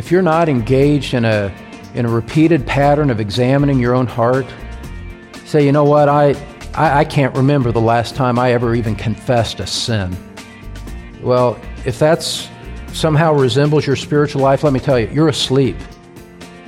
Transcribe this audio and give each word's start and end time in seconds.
if 0.00 0.10
you're 0.10 0.22
not 0.22 0.48
engaged 0.48 1.12
in 1.12 1.26
a, 1.26 1.54
in 1.92 2.06
a 2.06 2.08
repeated 2.08 2.66
pattern 2.66 3.10
of 3.10 3.20
examining 3.20 3.78
your 3.78 3.94
own 3.94 4.06
heart, 4.06 4.46
say, 5.44 5.62
you 5.62 5.72
know 5.72 5.84
what, 5.84 6.08
I, 6.08 6.30
I, 6.72 7.00
I 7.00 7.04
can't 7.04 7.36
remember 7.36 7.70
the 7.70 7.82
last 7.82 8.14
time 8.14 8.38
I 8.38 8.52
ever 8.52 8.74
even 8.74 8.96
confessed 8.96 9.60
a 9.60 9.66
sin. 9.66 10.16
Well, 11.20 11.60
if 11.84 11.98
that's 11.98 12.48
somehow 12.94 13.34
resembles 13.34 13.86
your 13.86 13.94
spiritual 13.94 14.40
life, 14.40 14.64
let 14.64 14.72
me 14.72 14.80
tell 14.80 14.98
you, 14.98 15.06
you're 15.12 15.28
asleep 15.28 15.76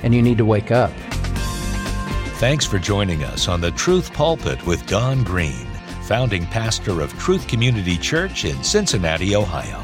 and 0.03 0.13
you 0.13 0.21
need 0.21 0.37
to 0.37 0.45
wake 0.45 0.69
up. 0.69 0.91
Thanks 2.37 2.67
for 2.67 2.77
joining 2.77 3.23
us 3.23 3.47
on 3.47 3.61
the 3.61 3.71
Truth 3.71 4.13
Pulpit 4.13 4.63
with 4.67 4.85
Don 4.85 5.23
Green, 5.23 5.65
founding 6.03 6.45
pastor 6.45 7.01
of 7.01 7.11
Truth 7.17 7.47
Community 7.47 7.97
Church 7.97 8.45
in 8.45 8.63
Cincinnati, 8.63 9.35
Ohio. 9.35 9.83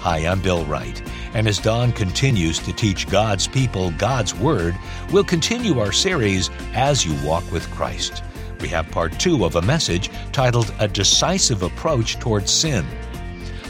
Hi, 0.00 0.26
I'm 0.26 0.42
Bill 0.42 0.64
Wright, 0.64 1.00
and 1.34 1.46
as 1.46 1.58
Don 1.58 1.92
continues 1.92 2.58
to 2.60 2.72
teach 2.72 3.08
God's 3.08 3.46
people 3.46 3.90
God's 3.92 4.34
Word, 4.34 4.76
we'll 5.10 5.24
continue 5.24 5.80
our 5.80 5.92
series 5.92 6.50
As 6.74 7.04
You 7.04 7.14
Walk 7.26 7.50
with 7.50 7.70
Christ. 7.70 8.22
We 8.60 8.68
have 8.68 8.90
part 8.90 9.18
two 9.20 9.44
of 9.44 9.56
a 9.56 9.62
message 9.62 10.10
titled 10.32 10.74
A 10.78 10.88
Decisive 10.88 11.62
Approach 11.62 12.18
Towards 12.18 12.50
Sin. 12.50 12.86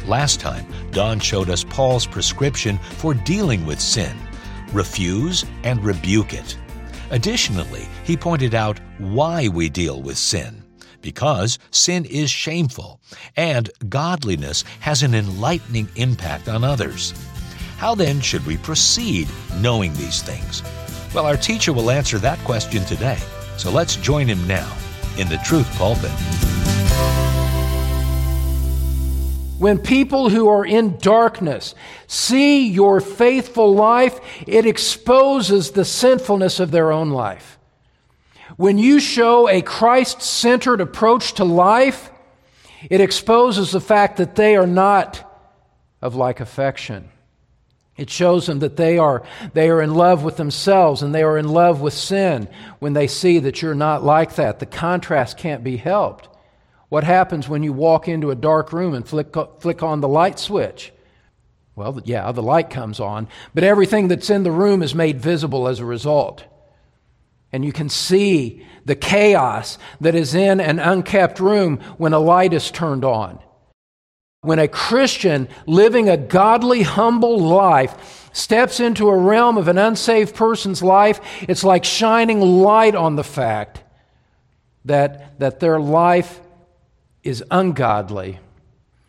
Last 0.06 0.40
time, 0.40 0.66
Don 0.90 1.20
showed 1.20 1.50
us 1.50 1.64
Paul's 1.64 2.06
prescription 2.06 2.78
for 2.78 3.14
dealing 3.14 3.66
with 3.66 3.80
sin 3.80 4.16
refuse 4.72 5.44
and 5.64 5.82
rebuke 5.84 6.32
it. 6.32 6.56
Additionally, 7.10 7.88
he 8.04 8.16
pointed 8.16 8.54
out 8.54 8.80
why 8.98 9.48
we 9.48 9.68
deal 9.68 10.02
with 10.02 10.18
sin. 10.18 10.62
Because 11.00 11.58
sin 11.70 12.04
is 12.04 12.28
shameful, 12.30 13.00
and 13.36 13.70
godliness 13.88 14.64
has 14.80 15.02
an 15.02 15.14
enlightening 15.14 15.88
impact 15.96 16.48
on 16.48 16.64
others. 16.64 17.14
How 17.78 17.94
then 17.94 18.20
should 18.20 18.44
we 18.44 18.56
proceed 18.56 19.28
knowing 19.60 19.92
these 19.94 20.20
things? 20.20 20.64
Well, 21.14 21.26
our 21.26 21.36
teacher 21.36 21.72
will 21.72 21.92
answer 21.92 22.18
that 22.18 22.40
question 22.40 22.84
today. 22.84 23.18
So 23.56 23.70
let's 23.70 23.94
join 23.94 24.26
him 24.26 24.44
now 24.48 24.76
in 25.16 25.28
the 25.28 25.36
Truth 25.38 25.72
Pulpit. 25.78 26.10
When 29.60 29.78
people 29.78 30.28
who 30.28 30.48
are 30.48 30.66
in 30.66 30.98
darkness 30.98 31.76
see 32.08 32.66
your 32.68 33.00
faithful 33.00 33.72
life, 33.72 34.18
it 34.48 34.66
exposes 34.66 35.70
the 35.70 35.84
sinfulness 35.84 36.58
of 36.58 36.72
their 36.72 36.90
own 36.90 37.10
life. 37.10 37.60
When 38.56 38.78
you 38.78 38.98
show 38.98 39.48
a 39.48 39.62
Christ 39.62 40.20
centered 40.20 40.80
approach 40.80 41.34
to 41.34 41.44
life, 41.44 42.10
it 42.90 43.00
exposes 43.00 43.70
the 43.70 43.80
fact 43.80 44.16
that 44.16 44.34
they 44.34 44.56
are 44.56 44.66
not 44.66 45.24
of 46.02 46.16
like 46.16 46.40
affection. 46.40 47.10
It 47.98 48.08
shows 48.08 48.46
them 48.46 48.60
that 48.60 48.76
they 48.76 48.96
are, 48.96 49.24
they 49.54 49.68
are 49.68 49.82
in 49.82 49.92
love 49.94 50.22
with 50.22 50.36
themselves 50.36 51.02
and 51.02 51.12
they 51.12 51.24
are 51.24 51.36
in 51.36 51.48
love 51.48 51.80
with 51.80 51.92
sin 51.92 52.48
when 52.78 52.92
they 52.92 53.08
see 53.08 53.40
that 53.40 53.60
you're 53.60 53.74
not 53.74 54.04
like 54.04 54.36
that. 54.36 54.60
The 54.60 54.66
contrast 54.66 55.36
can't 55.36 55.64
be 55.64 55.76
helped. 55.76 56.28
What 56.88 57.02
happens 57.02 57.48
when 57.48 57.64
you 57.64 57.72
walk 57.72 58.06
into 58.06 58.30
a 58.30 58.36
dark 58.36 58.72
room 58.72 58.94
and 58.94 59.06
flick, 59.06 59.34
flick 59.58 59.82
on 59.82 60.00
the 60.00 60.08
light 60.08 60.38
switch? 60.38 60.92
Well, 61.74 62.00
yeah, 62.04 62.30
the 62.30 62.42
light 62.42 62.70
comes 62.70 63.00
on, 63.00 63.28
but 63.52 63.64
everything 63.64 64.08
that's 64.08 64.30
in 64.30 64.44
the 64.44 64.52
room 64.52 64.82
is 64.82 64.94
made 64.94 65.20
visible 65.20 65.66
as 65.68 65.80
a 65.80 65.84
result. 65.84 66.44
And 67.52 67.64
you 67.64 67.72
can 67.72 67.88
see 67.88 68.64
the 68.84 68.96
chaos 68.96 69.76
that 70.00 70.14
is 70.14 70.34
in 70.34 70.60
an 70.60 70.78
unkept 70.78 71.40
room 71.40 71.78
when 71.96 72.12
a 72.12 72.18
light 72.18 72.52
is 72.52 72.70
turned 72.70 73.04
on. 73.04 73.40
When 74.48 74.58
a 74.58 74.66
Christian 74.66 75.46
living 75.66 76.08
a 76.08 76.16
godly, 76.16 76.80
humble 76.80 77.38
life 77.38 78.30
steps 78.32 78.80
into 78.80 79.10
a 79.10 79.14
realm 79.14 79.58
of 79.58 79.68
an 79.68 79.76
unsaved 79.76 80.34
person's 80.34 80.82
life, 80.82 81.20
it's 81.42 81.64
like 81.64 81.84
shining 81.84 82.40
light 82.40 82.94
on 82.94 83.16
the 83.16 83.22
fact 83.22 83.84
that, 84.86 85.38
that 85.38 85.60
their 85.60 85.78
life 85.78 86.40
is 87.22 87.44
ungodly, 87.50 88.38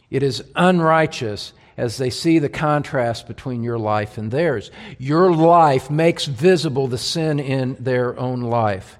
it 0.09 0.23
is 0.23 0.43
unrighteous 0.57 1.53
as 1.77 1.95
they 1.95 2.09
see 2.09 2.39
the 2.39 2.49
contrast 2.49 3.25
between 3.25 3.63
your 3.63 3.79
life 3.79 4.17
and 4.17 4.31
theirs. 4.31 4.71
Your 4.97 5.33
life 5.33 5.89
makes 5.89 6.25
visible 6.25 6.89
the 6.89 6.97
sin 6.97 7.39
in 7.39 7.77
their 7.79 8.19
own 8.19 8.41
life. 8.41 8.98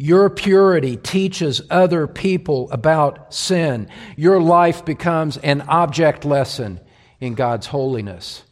Your 0.00 0.30
purity 0.30 0.96
teaches 0.96 1.60
other 1.70 2.06
people 2.06 2.70
about 2.70 3.34
sin. 3.34 3.88
Your 4.16 4.40
life 4.40 4.84
becomes 4.84 5.36
an 5.38 5.62
object 5.62 6.24
lesson 6.24 6.78
in 7.18 7.34
God's 7.34 7.66
holiness. 7.66 8.44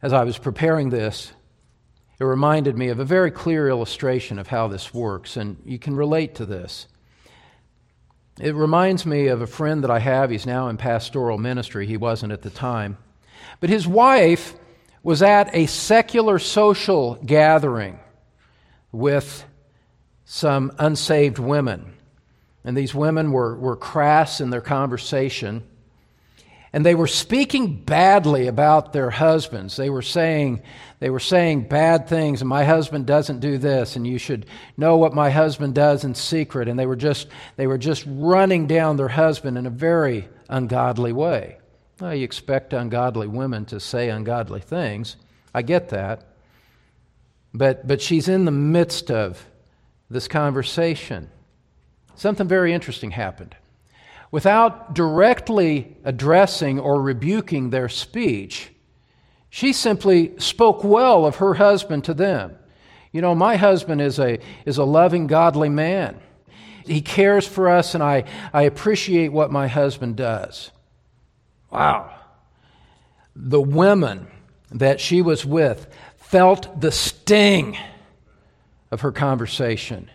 As 0.00 0.12
I 0.12 0.22
was 0.22 0.38
preparing 0.38 0.90
this, 0.90 1.32
it 2.20 2.24
reminded 2.24 2.78
me 2.78 2.88
of 2.88 3.00
a 3.00 3.04
very 3.04 3.32
clear 3.32 3.68
illustration 3.68 4.38
of 4.38 4.46
how 4.46 4.68
this 4.68 4.94
works, 4.94 5.36
and 5.36 5.60
you 5.64 5.80
can 5.80 5.96
relate 5.96 6.36
to 6.36 6.46
this. 6.46 6.86
It 8.40 8.54
reminds 8.54 9.04
me 9.04 9.26
of 9.26 9.42
a 9.42 9.46
friend 9.46 9.82
that 9.82 9.90
I 9.90 9.98
have. 9.98 10.30
He's 10.30 10.46
now 10.46 10.68
in 10.68 10.76
pastoral 10.76 11.36
ministry. 11.36 11.84
He 11.84 11.96
wasn't 11.96 12.32
at 12.32 12.42
the 12.42 12.50
time. 12.50 12.96
But 13.58 13.70
his 13.70 13.88
wife 13.88 14.54
was 15.02 15.20
at 15.20 15.52
a 15.52 15.66
secular 15.66 16.38
social 16.38 17.16
gathering 17.26 17.98
with 18.92 19.44
some 20.32 20.72
unsaved 20.78 21.38
women. 21.38 21.92
And 22.64 22.74
these 22.74 22.94
women 22.94 23.32
were, 23.32 23.54
were 23.54 23.76
crass 23.76 24.40
in 24.40 24.48
their 24.48 24.62
conversation. 24.62 25.62
And 26.72 26.86
they 26.86 26.94
were 26.94 27.06
speaking 27.06 27.84
badly 27.84 28.46
about 28.46 28.94
their 28.94 29.10
husbands. 29.10 29.76
They 29.76 29.90
were 29.90 30.00
saying, 30.00 30.62
they 31.00 31.10
were 31.10 31.20
saying 31.20 31.68
bad 31.68 32.08
things, 32.08 32.40
and 32.40 32.48
my 32.48 32.64
husband 32.64 33.04
doesn't 33.04 33.40
do 33.40 33.58
this, 33.58 33.94
and 33.94 34.06
you 34.06 34.16
should 34.16 34.46
know 34.78 34.96
what 34.96 35.12
my 35.12 35.28
husband 35.28 35.74
does 35.74 36.02
in 36.02 36.14
secret. 36.14 36.66
And 36.66 36.78
they 36.78 36.86
were 36.86 36.96
just, 36.96 37.28
they 37.56 37.66
were 37.66 37.76
just 37.76 38.02
running 38.06 38.66
down 38.66 38.96
their 38.96 39.08
husband 39.08 39.58
in 39.58 39.66
a 39.66 39.70
very 39.70 40.30
ungodly 40.48 41.12
way. 41.12 41.58
Well, 42.00 42.14
you 42.14 42.24
expect 42.24 42.72
ungodly 42.72 43.26
women 43.26 43.66
to 43.66 43.78
say 43.78 44.08
ungodly 44.08 44.60
things. 44.60 45.16
I 45.52 45.60
get 45.60 45.90
that. 45.90 46.24
But, 47.52 47.86
but 47.86 48.00
she's 48.00 48.28
in 48.28 48.46
the 48.46 48.50
midst 48.50 49.10
of 49.10 49.46
this 50.12 50.28
conversation. 50.28 51.30
Something 52.14 52.48
very 52.48 52.72
interesting 52.72 53.10
happened 53.10 53.56
without 54.32 54.94
directly 54.94 55.94
addressing 56.02 56.80
or 56.80 57.00
rebuking 57.00 57.70
their 57.70 57.88
speech, 57.88 58.72
she 59.50 59.72
simply 59.72 60.32
spoke 60.38 60.82
well 60.82 61.24
of 61.24 61.36
her 61.36 61.54
husband 61.54 62.02
to 62.04 62.14
them. 62.14 62.56
You 63.12 63.20
know, 63.20 63.34
my 63.34 63.56
husband 63.56 64.00
is 64.00 64.18
a, 64.18 64.40
is 64.64 64.78
a 64.78 64.84
loving, 64.84 65.26
godly 65.26 65.68
man. 65.68 66.18
He 66.86 67.02
cares 67.02 67.46
for 67.46 67.68
us, 67.68 67.94
and 67.94 68.02
I, 68.02 68.24
I 68.52 68.62
appreciate 68.62 69.28
what 69.28 69.52
my 69.52 69.68
husband 69.68 70.16
does. 70.16 70.70
Wow. 71.70 72.10
The 73.36 73.60
women 73.60 74.26
that 74.70 74.98
she 74.98 75.20
was 75.20 75.44
with 75.44 75.86
felt 76.16 76.80
the 76.80 76.90
sting 76.90 77.76
of 78.92 79.00
her 79.00 79.10
conversation. 79.10 80.08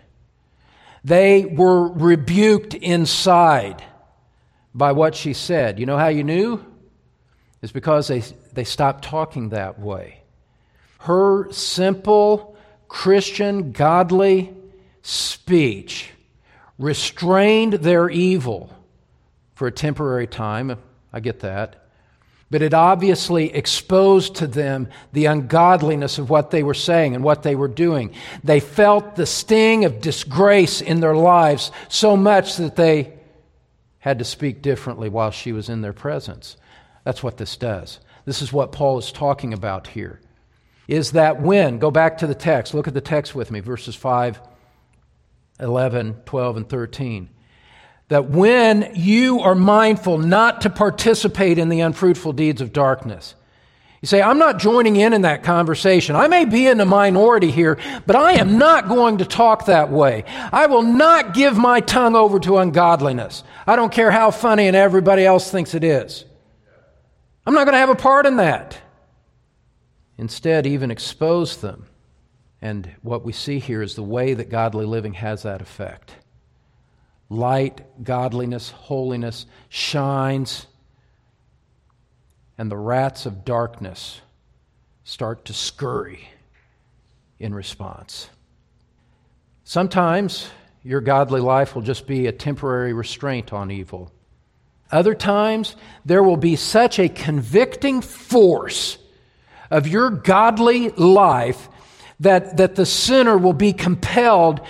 They 1.03 1.43
were 1.45 1.87
rebuked 1.87 2.75
inside 2.75 3.83
by 4.73 4.91
what 4.91 5.15
she 5.15 5.33
said. 5.33 5.79
You 5.79 5.87
know 5.87 5.97
how 5.97 6.07
you 6.09 6.23
knew? 6.23 6.63
It's 7.61 7.71
because 7.71 8.07
they, 8.07 8.19
they 8.53 8.63
stopped 8.63 9.03
talking 9.03 9.49
that 9.49 9.79
way. 9.79 10.21
Her 10.99 11.51
simple, 11.51 12.55
Christian, 12.87 13.71
godly 13.71 14.53
speech 15.01 16.11
restrained 16.77 17.73
their 17.73 18.09
evil 18.09 18.71
for 19.55 19.67
a 19.67 19.71
temporary 19.71 20.27
time. 20.27 20.77
I 21.11 21.19
get 21.19 21.39
that. 21.39 21.86
But 22.49 22.61
it 22.61 22.73
obviously 22.73 23.53
exposed 23.53 24.35
to 24.35 24.47
them 24.47 24.87
the 25.11 25.25
ungodliness 25.25 26.17
of 26.17 26.29
what 26.29 26.49
they 26.49 26.63
were 26.63 26.73
saying 26.73 27.13
and 27.13 27.23
what 27.23 27.43
they 27.43 27.55
were 27.55 27.67
doing. 27.67 28.13
They 28.43 28.61
felt 28.61 29.15
the 29.15 29.25
sting 29.25 29.83
of 29.83 29.99
disgrace 29.99 30.79
in 30.79 31.01
their 31.01 31.15
lives 31.15 31.71
so 31.89 32.15
much 32.15 32.55
that 32.57 32.77
they 32.77 33.13
had 33.99 34.19
to 34.19 34.25
speak 34.25 34.61
differently 34.61 35.09
while 35.09 35.31
she 35.31 35.51
was 35.51 35.67
in 35.67 35.81
their 35.81 35.91
presence. 35.91 36.55
That's 37.03 37.21
what 37.21 37.35
this 37.35 37.57
does. 37.57 37.99
This 38.23 38.41
is 38.41 38.53
what 38.53 38.71
Paul 38.71 38.97
is 38.97 39.11
talking 39.11 39.53
about 39.53 39.87
here. 39.87 40.21
Is 40.87 41.11
that 41.11 41.41
when, 41.41 41.79
go 41.79 41.91
back 41.91 42.17
to 42.19 42.27
the 42.27 42.35
text, 42.35 42.73
look 42.73 42.87
at 42.87 42.93
the 42.93 43.01
text 43.01 43.35
with 43.35 43.51
me, 43.51 43.59
verses 43.59 43.95
5, 43.95 44.39
11, 45.59 46.21
12, 46.25 46.57
and 46.57 46.69
13. 46.69 47.29
That 48.09 48.29
when 48.29 48.91
you 48.95 49.41
are 49.41 49.55
mindful 49.55 50.17
not 50.17 50.61
to 50.61 50.69
participate 50.69 51.57
in 51.57 51.69
the 51.69 51.81
unfruitful 51.81 52.33
deeds 52.33 52.61
of 52.61 52.71
darkness, 52.71 53.35
you 54.01 54.05
say, 54.05 54.21
I'm 54.21 54.37
not 54.37 54.59
joining 54.59 54.95
in 54.95 55.11
in 55.11 55.23
that 55.23 55.43
conversation. 55.43 56.15
I 56.15 56.27
may 56.27 56.45
be 56.45 56.67
in 56.67 56.79
a 56.79 56.85
minority 56.85 57.49
here, 57.49 57.79
but 58.05 58.15
I 58.15 58.33
am 58.33 58.59
not 58.59 58.87
going 58.87 59.17
to 59.17 59.25
talk 59.25 59.65
that 59.65 59.89
way. 59.89 60.23
I 60.53 60.67
will 60.67 60.83
not 60.83 61.33
give 61.33 61.57
my 61.57 61.79
tongue 61.79 62.15
over 62.15 62.39
to 62.41 62.59
ungodliness. 62.59 63.43
I 63.65 63.75
don't 63.75 63.91
care 63.91 64.11
how 64.11 64.29
funny 64.29 64.67
and 64.67 64.75
everybody 64.75 65.25
else 65.25 65.49
thinks 65.49 65.73
it 65.73 65.83
is. 65.83 66.25
I'm 67.45 67.55
not 67.55 67.63
going 67.65 67.73
to 67.73 67.79
have 67.79 67.89
a 67.89 67.95
part 67.95 68.25
in 68.25 68.37
that. 68.37 68.77
instead, 70.17 70.65
even 70.65 70.91
expose 70.91 71.57
them. 71.57 71.87
And 72.61 72.91
what 73.01 73.23
we 73.23 73.33
see 73.33 73.59
here 73.59 73.81
is 73.81 73.95
the 73.95 74.03
way 74.03 74.33
that 74.33 74.49
godly 74.49 74.85
living 74.85 75.13
has 75.13 75.43
that 75.43 75.61
effect. 75.61 76.13
Light, 77.29 77.81
godliness, 78.03 78.69
holiness 78.69 79.45
shines, 79.69 80.65
and 82.57 82.71
the 82.71 82.77
rats 82.77 83.25
of 83.25 83.45
darkness 83.45 84.21
start 85.03 85.45
to 85.45 85.53
scurry 85.53 86.27
in 87.39 87.53
response. 87.53 88.29
Sometimes 89.63 90.49
your 90.83 91.01
godly 91.01 91.41
life 91.41 91.75
will 91.75 91.81
just 91.81 92.07
be 92.07 92.27
a 92.27 92.31
temporary 92.31 92.93
restraint 92.93 93.51
on 93.51 93.71
evil. 93.71 94.11
Other 94.91 95.13
times, 95.13 95.75
there 96.05 96.23
will 96.23 96.37
be 96.37 96.55
such 96.55 96.97
a 96.97 97.09
convicting 97.09 98.01
force 98.01 98.97
of 99.69 99.87
your 99.87 100.09
godly 100.09 100.89
life 100.91 101.67
that, 102.19 102.57
that 102.57 102.75
the 102.75 102.85
sinner 102.85 103.37
will 103.37 103.53
be 103.53 103.73
compelled 103.73 104.61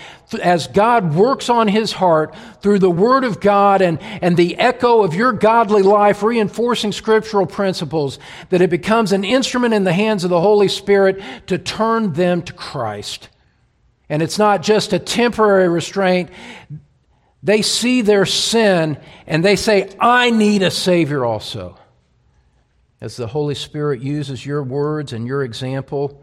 as 0.41 0.67
God 0.67 1.15
works 1.15 1.49
on 1.49 1.69
his 1.69 1.93
heart 1.93 2.35
through 2.61 2.79
the 2.79 2.91
Word 2.91 3.23
of 3.23 3.39
God 3.39 3.81
and, 3.81 4.01
and 4.01 4.35
the 4.35 4.57
echo 4.57 5.01
of 5.03 5.13
your 5.13 5.31
godly 5.31 5.81
life, 5.81 6.21
reinforcing 6.21 6.91
scriptural 6.91 7.45
principles, 7.45 8.19
that 8.49 8.61
it 8.61 8.69
becomes 8.69 9.13
an 9.13 9.23
instrument 9.23 9.73
in 9.73 9.85
the 9.85 9.93
hands 9.93 10.25
of 10.25 10.29
the 10.29 10.41
Holy 10.41 10.67
Spirit 10.67 11.21
to 11.47 11.57
turn 11.57 12.11
them 12.13 12.41
to 12.41 12.51
Christ. 12.51 13.29
And 14.09 14.21
it's 14.21 14.37
not 14.37 14.61
just 14.61 14.91
a 14.91 14.99
temporary 14.99 15.69
restraint. 15.69 16.29
They 17.41 17.61
see 17.61 18.01
their 18.01 18.25
sin 18.25 18.99
and 19.25 19.43
they 19.43 19.55
say, 19.55 19.89
I 19.99 20.31
need 20.31 20.63
a 20.63 20.71
Savior 20.71 21.23
also. 21.23 21.77
As 22.99 23.15
the 23.15 23.27
Holy 23.27 23.55
Spirit 23.55 24.01
uses 24.01 24.45
your 24.45 24.63
words 24.63 25.13
and 25.13 25.27
your 25.27 25.43
example, 25.43 26.21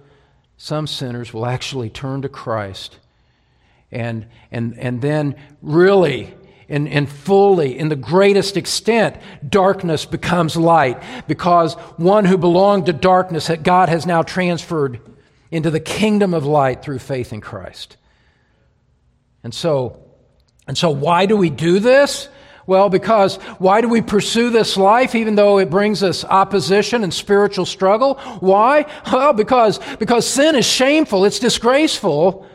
some 0.57 0.87
sinners 0.87 1.33
will 1.33 1.47
actually 1.47 1.91
turn 1.91 2.23
to 2.23 2.29
Christ 2.29 2.99
and, 3.91 4.27
and, 4.51 4.79
and 4.79 5.01
then 5.01 5.37
really 5.63 6.35
and, 6.69 6.89
and 6.89 7.09
fully, 7.09 7.79
in 7.79 7.89
the 7.89 7.97
greatest 7.97 8.57
extent, 8.57 9.17
darkness 9.47 10.07
becomes 10.07 10.57
light 10.57 11.03
because 11.29 11.75
one 11.97 12.25
who 12.25 12.39
belonged 12.39 12.87
to 12.87 12.93
darkness 12.93 13.49
that 13.49 13.63
God 13.63 13.89
has 13.89 14.07
now 14.07 14.23
transferred 14.23 15.01
into 15.51 15.71
the 15.71 15.81
kingdom 15.81 16.33
of 16.33 16.47
light 16.47 16.83
through 16.83 17.01
faith 17.01 17.33
in 17.33 17.41
Christ. 17.41 17.97
And 19.43 19.53
so, 19.53 20.03
and 20.67 20.77
so 20.77 20.91
why 20.91 21.27
do 21.27 21.37
we 21.37 21.51
do 21.51 21.81
this? 21.81 22.29
Well, 22.67 22.89
because 22.89 23.37
why 23.59 23.81
do 23.81 23.89
we 23.89 24.01
pursue 24.01 24.51
this 24.51 24.77
life 24.77 25.15
even 25.15 25.35
though 25.35 25.59
it 25.59 25.71
brings 25.71 26.03
us 26.03 26.25
opposition 26.25 27.05
and 27.05 27.13
spiritual 27.13 27.67
struggle? 27.67 28.15
Why? 28.41 28.87
Well, 29.15 29.33
because, 29.33 29.79
because 29.99 30.27
sin 30.27 30.57
is 30.57 30.67
shameful, 30.67 31.25
it's 31.25 31.39
disgraceful. 31.39 32.49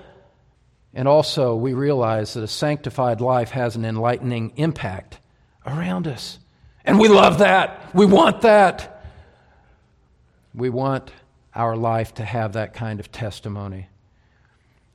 And 0.93 1.07
also, 1.07 1.55
we 1.55 1.73
realize 1.73 2.33
that 2.33 2.43
a 2.43 2.47
sanctified 2.47 3.21
life 3.21 3.51
has 3.51 3.75
an 3.75 3.85
enlightening 3.85 4.53
impact 4.57 5.19
around 5.65 6.07
us. 6.07 6.37
And 6.83 6.99
we 6.99 7.07
love 7.07 7.39
that. 7.39 7.95
We 7.95 8.05
want 8.05 8.41
that. 8.41 9.05
We 10.53 10.69
want 10.69 11.11
our 11.55 11.77
life 11.77 12.15
to 12.15 12.25
have 12.25 12.53
that 12.53 12.73
kind 12.73 12.99
of 12.99 13.11
testimony. 13.11 13.87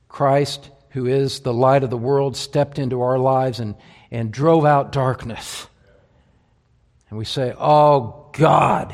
Christ, 0.07 0.69
who 0.89 1.07
is 1.07 1.39
the 1.39 1.53
light 1.53 1.83
of 1.83 1.89
the 1.89 1.97
world, 1.97 2.37
stepped 2.37 2.77
into 2.77 3.01
our 3.01 3.17
lives 3.17 3.59
and, 3.59 3.75
and 4.11 4.31
drove 4.31 4.65
out 4.65 4.91
darkness. 4.91 5.67
And 7.09 7.17
we 7.17 7.25
say, 7.25 7.53
Oh 7.57 8.29
God, 8.33 8.93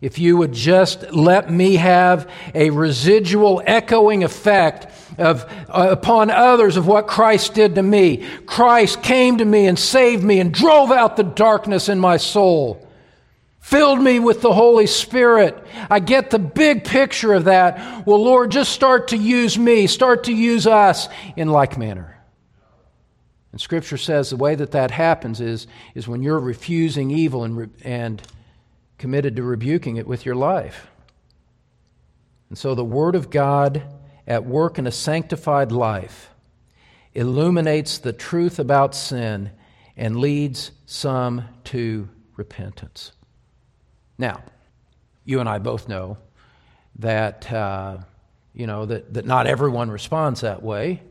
if 0.00 0.18
you 0.18 0.36
would 0.36 0.52
just 0.52 1.12
let 1.12 1.50
me 1.50 1.76
have 1.76 2.30
a 2.54 2.70
residual 2.70 3.62
echoing 3.64 4.22
effect 4.22 4.86
of, 5.18 5.44
uh, 5.68 5.88
upon 5.90 6.30
others 6.30 6.76
of 6.76 6.86
what 6.86 7.06
Christ 7.06 7.54
did 7.54 7.76
to 7.76 7.82
me. 7.82 8.26
Christ 8.46 9.02
came 9.02 9.38
to 9.38 9.44
me 9.44 9.66
and 9.66 9.78
saved 9.78 10.22
me 10.22 10.40
and 10.40 10.52
drove 10.52 10.90
out 10.90 11.16
the 11.16 11.22
darkness 11.22 11.88
in 11.88 11.98
my 11.98 12.16
soul, 12.16 12.86
filled 13.60 14.02
me 14.02 14.18
with 14.18 14.42
the 14.42 14.52
Holy 14.52 14.86
Spirit. 14.86 15.64
I 15.88 16.00
get 16.00 16.30
the 16.30 16.38
big 16.38 16.84
picture 16.84 17.32
of 17.32 17.44
that. 17.44 18.06
Well, 18.06 18.22
Lord, 18.22 18.50
just 18.50 18.72
start 18.72 19.08
to 19.08 19.16
use 19.16 19.56
me, 19.56 19.86
start 19.86 20.24
to 20.24 20.34
use 20.34 20.66
us 20.66 21.08
in 21.36 21.48
like 21.48 21.78
manner. 21.78 22.14
And 23.54 23.60
Scripture 23.60 23.96
says 23.96 24.30
the 24.30 24.36
way 24.36 24.56
that 24.56 24.72
that 24.72 24.90
happens 24.90 25.40
is, 25.40 25.68
is 25.94 26.08
when 26.08 26.24
you're 26.24 26.40
refusing 26.40 27.12
evil 27.12 27.44
and, 27.44 27.72
and 27.84 28.20
committed 28.98 29.36
to 29.36 29.44
rebuking 29.44 29.96
it 29.96 30.08
with 30.08 30.26
your 30.26 30.34
life. 30.34 30.88
And 32.48 32.58
so 32.58 32.74
the 32.74 32.84
Word 32.84 33.14
of 33.14 33.30
God 33.30 33.84
at 34.26 34.44
work 34.44 34.76
in 34.76 34.88
a 34.88 34.90
sanctified 34.90 35.70
life 35.70 36.30
illuminates 37.14 37.98
the 37.98 38.12
truth 38.12 38.58
about 38.58 38.92
sin 38.92 39.52
and 39.96 40.16
leads 40.16 40.72
some 40.84 41.44
to 41.66 42.08
repentance. 42.34 43.12
Now, 44.18 44.42
you 45.24 45.38
and 45.38 45.48
I 45.48 45.60
both 45.60 45.88
know 45.88 46.18
that, 46.98 47.52
uh, 47.52 47.98
you 48.52 48.66
know, 48.66 48.84
that, 48.86 49.14
that 49.14 49.26
not 49.26 49.46
everyone 49.46 49.92
responds 49.92 50.40
that 50.40 50.60
way, 50.60 51.02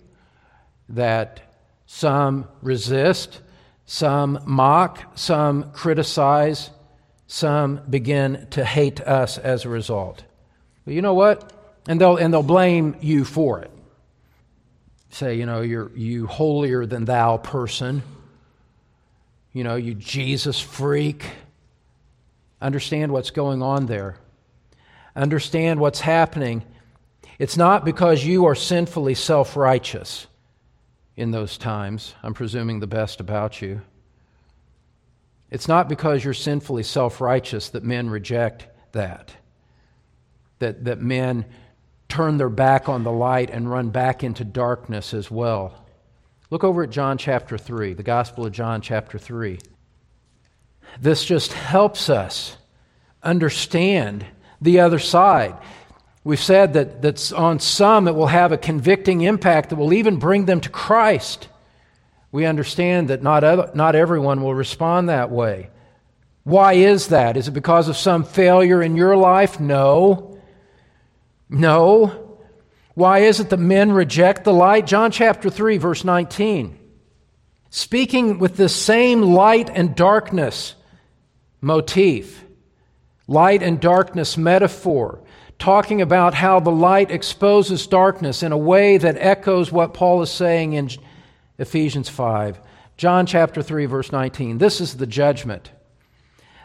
that 0.89 1.52
some 1.85 2.47
resist, 2.61 3.41
some 3.85 4.39
mock, 4.45 5.17
some 5.17 5.71
criticize, 5.71 6.69
some 7.27 7.81
begin 7.89 8.47
to 8.51 8.63
hate 8.63 9.01
us 9.01 9.37
as 9.37 9.65
a 9.65 9.69
result. 9.69 10.23
But 10.85 10.93
you 10.93 11.01
know 11.01 11.13
what? 11.13 11.51
And 11.87 11.99
they'll, 11.99 12.17
and 12.17 12.33
they'll 12.33 12.43
blame 12.43 12.95
you 13.01 13.25
for 13.25 13.61
it. 13.61 13.71
Say, 15.09 15.35
you 15.35 15.45
know, 15.45 15.61
you're 15.61 15.91
you 15.95 16.25
holier 16.25 16.85
than 16.85 17.05
thou 17.05 17.37
person. 17.37 18.01
You 19.51 19.63
know, 19.63 19.75
you 19.75 19.93
Jesus 19.93 20.59
freak. 20.59 21.29
Understand 22.59 23.11
what's 23.11 23.29
going 23.29 23.61
on 23.61 23.85
there. 23.85 24.15
Understand 25.15 25.79
what's 25.79 25.99
happening. 25.99 26.63
It's 27.37 27.57
not 27.57 27.85
because 27.85 28.25
you 28.25 28.45
are 28.45 28.55
sinfully 28.55 29.13
self 29.13 29.55
righteous 29.55 30.25
in 31.15 31.31
those 31.31 31.57
times. 31.57 32.15
I'm 32.23 32.33
presuming 32.33 32.79
the 32.79 32.87
best 32.87 33.19
about 33.19 33.61
you. 33.61 33.81
It's 35.51 35.67
not 35.67 35.87
because 35.87 36.23
you're 36.23 36.33
sinfully 36.33 36.83
self 36.83 37.21
righteous 37.21 37.69
that 37.69 37.83
men 37.83 38.09
reject 38.09 38.67
that, 38.93 39.33
that, 40.59 40.85
that 40.85 40.99
men 40.99 41.45
turn 42.09 42.37
their 42.37 42.49
back 42.49 42.89
on 42.89 43.03
the 43.03 43.11
light 43.11 43.49
and 43.49 43.69
run 43.69 43.89
back 43.89 44.23
into 44.23 44.43
darkness 44.43 45.13
as 45.13 45.29
well. 45.29 45.85
Look 46.49 46.63
over 46.63 46.83
at 46.83 46.89
John 46.89 47.17
chapter 47.17 47.57
3, 47.57 47.93
the 47.93 48.03
Gospel 48.03 48.45
of 48.45 48.51
John 48.51 48.81
chapter 48.81 49.17
3. 49.17 49.59
This 50.99 51.25
just 51.25 51.53
helps 51.53 52.09
us 52.09 52.57
understand 53.23 54.25
the 54.61 54.79
other 54.79 54.99
side. 54.99 55.55
We've 56.23 56.39
said 56.39 56.73
that, 56.73 57.01
that 57.01 57.33
on 57.33 57.59
some 57.59 58.07
it 58.07 58.15
will 58.15 58.27
have 58.27 58.51
a 58.51 58.57
convicting 58.57 59.21
impact 59.21 59.69
that 59.69 59.75
will 59.75 59.93
even 59.93 60.17
bring 60.17 60.45
them 60.45 60.61
to 60.61 60.69
Christ. 60.69 61.49
We 62.31 62.45
understand 62.45 63.09
that 63.09 63.21
not, 63.21 63.75
not 63.75 63.95
everyone 63.95 64.41
will 64.41 64.55
respond 64.55 65.09
that 65.09 65.29
way. 65.29 65.69
Why 66.43 66.73
is 66.73 67.07
that? 67.07 67.37
Is 67.37 67.47
it 67.47 67.51
because 67.51 67.87
of 67.87 67.97
some 67.97 68.23
failure 68.23 68.81
in 68.81 68.95
your 68.95 69.15
life? 69.15 69.59
No. 69.59 70.39
No. 71.49 72.39
Why 72.95 73.19
is 73.19 73.39
it 73.39 73.49
that 73.49 73.57
men 73.57 73.91
reject 73.91 74.43
the 74.43 74.53
light? 74.53 74.87
John 74.87 75.11
chapter 75.11 75.49
3, 75.49 75.77
verse 75.77 76.03
19. 76.03 76.79
Speaking 77.69 78.39
with 78.39 78.55
the 78.55 78.69
same 78.69 79.21
light 79.21 79.69
and 79.73 79.95
darkness 79.95 80.75
motif, 81.59 82.43
light 83.27 83.63
and 83.63 83.79
darkness 83.79 84.37
metaphor, 84.37 85.21
talking 85.63 86.01
about 86.01 86.33
how 86.33 86.59
the 86.59 86.69
light 86.69 87.09
exposes 87.09 87.87
darkness 87.87 88.43
in 88.43 88.51
a 88.51 88.57
way 88.57 88.97
that 88.97 89.15
echoes 89.17 89.71
what 89.71 89.93
Paul 89.93 90.21
is 90.21 90.29
saying 90.29 90.73
in 90.73 90.89
Ephesians 91.57 92.09
5. 92.09 92.59
John 92.97 93.25
chapter 93.25 93.61
3, 93.61 93.85
verse 93.85 94.11
19. 94.11 94.57
This 94.57 94.81
is 94.81 94.97
the 94.97 95.07
judgment 95.07 95.71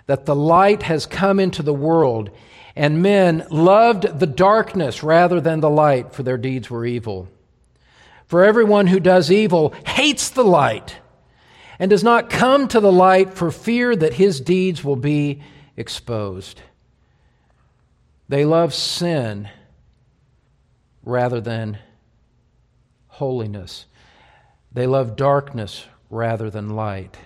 that 0.07 0.27
the 0.27 0.35
light 0.35 0.83
has 0.83 1.07
come 1.07 1.39
into 1.39 1.63
the 1.63 1.73
world, 1.73 2.31
and 2.75 3.01
men 3.01 3.47
loved 3.53 4.19
the 4.19 4.27
darkness 4.27 5.05
rather 5.05 5.41
than 5.41 5.61
the 5.61 5.71
light, 5.71 6.13
for 6.13 6.25
their 6.25 6.37
deeds 6.37 6.69
were 6.69 6.85
evil. 6.85 7.29
For 8.27 8.45
everyone 8.45 8.89
who 8.89 8.99
does 8.99 9.31
evil 9.31 9.75
hates 9.87 10.29
the 10.31 10.43
light 10.43 10.97
and 11.79 11.89
does 11.89 12.03
not 12.03 12.31
come 12.31 12.67
to 12.67 12.81
the 12.81 12.91
light 12.91 13.35
for 13.35 13.53
fear 13.53 13.95
that 13.95 14.15
his 14.15 14.41
deeds 14.41 14.83
will 14.83 14.97
be 14.97 15.41
exposed. 15.77 16.63
They 18.29 18.45
love 18.45 18.75
sin 18.75 19.49
rather 21.03 21.41
than 21.41 21.79
holiness. 23.07 23.87
They 24.73 24.87
love 24.87 25.17
darkness 25.17 25.87
rather 26.11 26.51
than 26.51 26.71
light. 26.71 27.17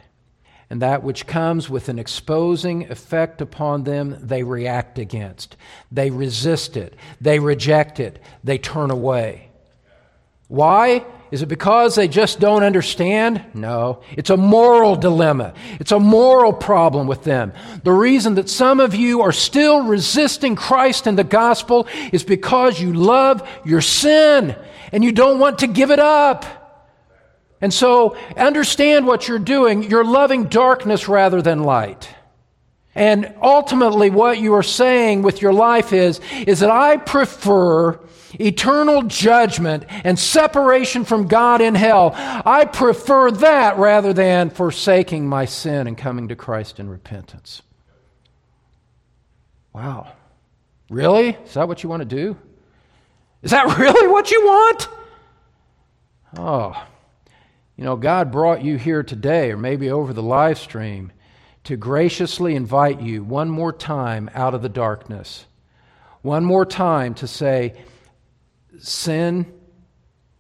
and 0.73 0.81
that 0.81 1.03
which 1.03 1.27
comes 1.27 1.69
with 1.69 1.91
an 1.91 1.99
exposing 1.99 2.91
effect 2.91 3.43
upon 3.43 3.85
them, 3.85 4.17
they 4.23 4.43
react 4.43 4.99
against. 4.99 5.55
They 5.91 6.09
resist 6.09 6.79
it. 6.79 6.97
They 7.21 7.39
reject 7.39 8.01
it. 8.01 8.19
They 8.43 8.57
turn 8.57 8.91
away. 8.91 9.51
Why? 10.49 11.05
Is 11.33 11.41
it 11.41 11.47
because 11.47 11.95
they 11.95 12.09
just 12.09 12.41
don't 12.41 12.63
understand? 12.63 13.43
No. 13.55 14.03
It's 14.11 14.29
a 14.29 14.37
moral 14.37 14.97
dilemma. 14.97 15.55
It's 15.81 15.91
a 15.91 15.99
moral 15.99 16.53
problem 16.53 17.07
with 17.07 17.25
them. 17.25 17.55
The 17.85 17.93
reason 17.93 18.35
that 18.35 18.51
some 18.51 18.81
of 18.81 18.95
you 18.95 19.23
are 19.23 19.33
still 19.33 19.83
resisting 19.83 20.57
Christ 20.57 21.07
and 21.07 21.19
the 21.19 21.25
gospel 21.25 21.89
is 22.13 22.23
because 22.23 22.79
you 22.79 22.93
love 22.93 23.49
your 23.65 23.81
sin 23.81 24.55
and 24.93 25.03
you 25.03 25.11
don't 25.11 25.39
want 25.39 25.61
to 25.61 25.67
give 25.67 25.91
it 25.91 25.99
up. 25.99 26.45
And 27.63 27.73
so 27.73 28.15
understand 28.37 29.07
what 29.07 29.27
you're 29.27 29.39
doing. 29.39 29.85
You're 29.85 30.05
loving 30.05 30.45
darkness 30.45 31.09
rather 31.09 31.41
than 31.41 31.63
light. 31.63 32.11
And 32.95 33.35
ultimately, 33.41 34.11
what 34.11 34.39
you 34.39 34.53
are 34.53 34.63
saying 34.63 35.23
with 35.23 35.41
your 35.41 35.55
life 35.55 35.95
is, 35.95 36.21
is 36.47 36.61
that 36.61 36.71
I 36.71 36.99
prefer 36.99 37.99
eternal 38.41 39.03
judgment 39.03 39.85
and 39.89 40.19
separation 40.19 41.05
from 41.05 41.29
God 41.29 41.61
in 41.61 41.75
hell. 41.75 42.13
I 42.15 42.65
prefer 42.65 43.31
that 43.31 43.79
rather 43.79 44.13
than 44.13 44.51
forsaking 44.51 45.29
my 45.29 45.45
sin 45.45 45.87
and 45.87 45.97
coming 45.97 46.29
to 46.29 46.37
Christ 46.37 46.81
in 46.81 46.89
repentance. 46.89 47.63
Wow. 49.73 50.13
Really? 50.91 51.31
Is 51.45 51.55
that 51.55 51.69
what 51.69 51.83
you 51.83 51.89
want 51.89 52.01
to 52.01 52.17
do? 52.17 52.37
Is 53.43 53.51
that 53.51 53.79
really 53.79 54.09
what 54.09 54.31
you 54.31 54.43
want? 54.45 54.89
Oh, 56.39 56.87
you 57.77 57.85
know, 57.85 57.97
God 57.97 58.31
brought 58.31 58.63
you 58.63 58.77
here 58.77 59.03
today, 59.03 59.51
or 59.51 59.57
maybe 59.57 59.91
over 59.91 60.13
the 60.13 60.23
live 60.23 60.59
stream, 60.59 61.13
to 61.65 61.77
graciously 61.77 62.55
invite 62.55 63.01
you 63.01 63.25
one 63.25 63.49
more 63.49 63.73
time 63.73 64.31
out 64.35 64.55
of 64.55 64.63
the 64.63 64.69
darkness. 64.69 65.47
One 66.23 66.45
more 66.45 66.67
time 66.67 67.15
to 67.15 67.27
say, 67.27 67.75
sin 68.83 69.53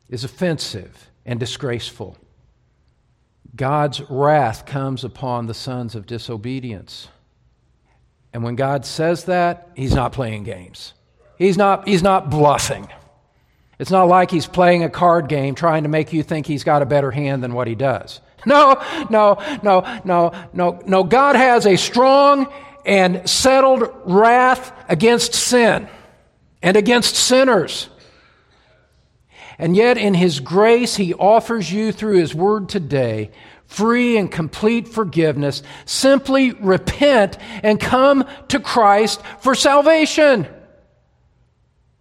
is 0.08 0.24
offensive 0.24 1.10
and 1.24 1.40
disgraceful. 1.40 2.16
God's 3.54 4.00
wrath 4.08 4.66
comes 4.66 5.04
upon 5.04 5.46
the 5.46 5.54
sons 5.54 5.94
of 5.94 6.06
disobedience. 6.06 7.08
And 8.32 8.42
when 8.42 8.56
God 8.56 8.86
says 8.86 9.24
that, 9.24 9.70
He's 9.76 9.94
not 9.94 10.12
playing 10.12 10.44
games. 10.44 10.94
He's 11.36 11.58
not, 11.58 11.88
he's 11.88 12.02
not 12.02 12.30
bluffing. 12.30 12.88
It's 13.78 13.90
not 13.90 14.04
like 14.04 14.30
he's 14.30 14.46
playing 14.46 14.84
a 14.84 14.88
card 14.88 15.28
game 15.28 15.56
trying 15.56 15.82
to 15.82 15.88
make 15.88 16.12
you 16.12 16.22
think 16.22 16.46
he's 16.46 16.62
got 16.62 16.82
a 16.82 16.86
better 16.86 17.10
hand 17.10 17.42
than 17.42 17.52
what 17.52 17.66
he 17.66 17.74
does. 17.74 18.20
No, 18.44 18.82
no, 19.08 19.38
no, 19.62 20.00
no, 20.04 20.32
no, 20.52 20.82
no. 20.84 21.04
God 21.04 21.36
has 21.36 21.64
a 21.64 21.76
strong 21.76 22.52
and 22.84 23.28
settled 23.30 23.88
wrath 24.04 24.72
against 24.88 25.32
sin 25.34 25.88
and 26.60 26.76
against 26.76 27.14
sinners. 27.14 27.88
And 29.62 29.76
yet, 29.76 29.96
in 29.96 30.14
His 30.14 30.40
grace, 30.40 30.96
He 30.96 31.14
offers 31.14 31.72
you 31.72 31.92
through 31.92 32.18
His 32.18 32.34
word 32.34 32.68
today 32.68 33.30
free 33.66 34.16
and 34.16 34.30
complete 34.30 34.88
forgiveness. 34.88 35.62
Simply 35.84 36.50
repent 36.50 37.38
and 37.62 37.78
come 37.78 38.24
to 38.48 38.58
Christ 38.58 39.22
for 39.38 39.54
salvation. 39.54 40.48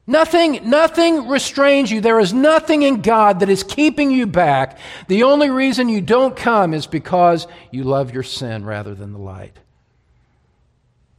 Nothing, 0.08 0.72
nothing 0.72 1.28
restrains 1.28 1.92
you. 1.92 2.02
There 2.02 2.20
is 2.20 2.34
nothing 2.34 2.82
in 2.82 3.02
God 3.02 3.42
that 3.42 3.50
is 3.50 3.62
keeping 3.62 4.10
you 4.10 4.26
back. 4.26 4.80
The 5.08 5.22
only 5.22 5.52
reason 5.52 5.88
you 5.88 6.02
don't 6.02 6.36
come 6.36 6.74
is 6.74 6.88
because 6.88 7.46
you 7.70 7.84
love 7.84 8.12
your 8.12 8.24
sin 8.24 8.66
rather 8.66 8.96
than 8.96 9.14
the 9.14 9.20
light. 9.20 9.60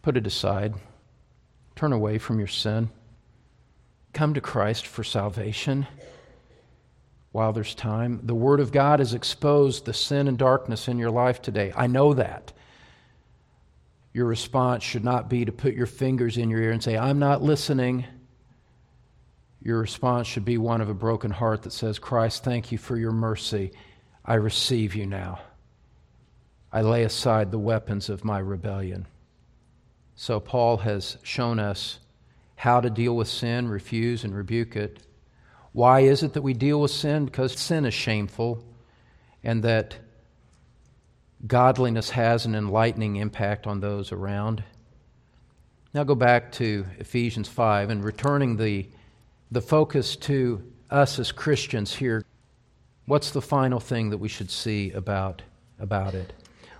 Put 0.02 0.16
it 0.16 0.26
aside. 0.26 0.74
Turn 1.76 1.92
away 1.92 2.18
from 2.18 2.40
your 2.40 2.48
sin. 2.48 2.90
Come 4.12 4.34
to 4.34 4.40
Christ 4.40 4.88
for 4.88 5.04
salvation 5.04 5.86
while 7.32 7.52
there's 7.52 7.74
time. 7.74 8.20
The 8.22 8.34
Word 8.34 8.60
of 8.60 8.72
God 8.72 9.00
has 9.00 9.14
exposed 9.14 9.84
the 9.84 9.94
sin 9.94 10.28
and 10.28 10.38
darkness 10.38 10.86
in 10.86 10.98
your 10.98 11.10
life 11.10 11.42
today. 11.42 11.72
I 11.74 11.86
know 11.86 12.14
that. 12.14 12.52
Your 14.12 14.26
response 14.26 14.84
should 14.84 15.04
not 15.04 15.30
be 15.30 15.46
to 15.46 15.52
put 15.52 15.74
your 15.74 15.86
fingers 15.86 16.36
in 16.36 16.50
your 16.50 16.60
ear 16.60 16.70
and 16.70 16.82
say, 16.82 16.98
I'm 16.98 17.18
not 17.18 17.42
listening. 17.42 18.04
Your 19.62 19.78
response 19.78 20.26
should 20.26 20.44
be 20.44 20.58
one 20.58 20.82
of 20.82 20.90
a 20.90 20.94
broken 20.94 21.30
heart 21.30 21.62
that 21.62 21.72
says, 21.72 21.98
Christ, 21.98 22.44
thank 22.44 22.70
you 22.70 22.78
for 22.78 22.96
your 22.96 23.12
mercy. 23.12 23.72
I 24.24 24.34
receive 24.34 24.94
you 24.94 25.06
now. 25.06 25.40
I 26.70 26.82
lay 26.82 27.04
aside 27.04 27.50
the 27.50 27.58
weapons 27.58 28.08
of 28.08 28.24
my 28.24 28.38
rebellion. 28.38 29.06
So, 30.14 30.40
Paul 30.40 30.78
has 30.78 31.16
shown 31.22 31.58
us 31.58 31.98
how 32.56 32.80
to 32.80 32.90
deal 32.90 33.16
with 33.16 33.28
sin, 33.28 33.68
refuse 33.68 34.24
and 34.24 34.34
rebuke 34.34 34.76
it. 34.76 35.02
Why 35.72 36.00
is 36.00 36.22
it 36.22 36.34
that 36.34 36.42
we 36.42 36.54
deal 36.54 36.80
with 36.80 36.90
sin? 36.90 37.24
Because 37.24 37.58
sin 37.58 37.84
is 37.84 37.94
shameful, 37.94 38.62
and 39.42 39.62
that 39.62 39.96
godliness 41.46 42.10
has 42.10 42.46
an 42.46 42.54
enlightening 42.54 43.16
impact 43.16 43.66
on 43.66 43.80
those 43.80 44.12
around. 44.12 44.62
Now 45.94 46.04
go 46.04 46.14
back 46.14 46.52
to 46.52 46.86
Ephesians 46.98 47.48
5 47.48 47.90
and 47.90 48.04
returning 48.04 48.56
the 48.56 48.86
the 49.52 49.60
focus 49.60 50.16
to 50.16 50.62
us 50.90 51.18
as 51.18 51.30
Christians 51.30 51.94
here, 51.94 52.24
what's 53.04 53.30
the 53.30 53.42
final 53.42 53.78
thing 53.78 54.08
that 54.10 54.18
we 54.18 54.28
should 54.28 54.50
see 54.50 54.90
about, 54.92 55.42
about 55.78 56.14
it? 56.14 56.32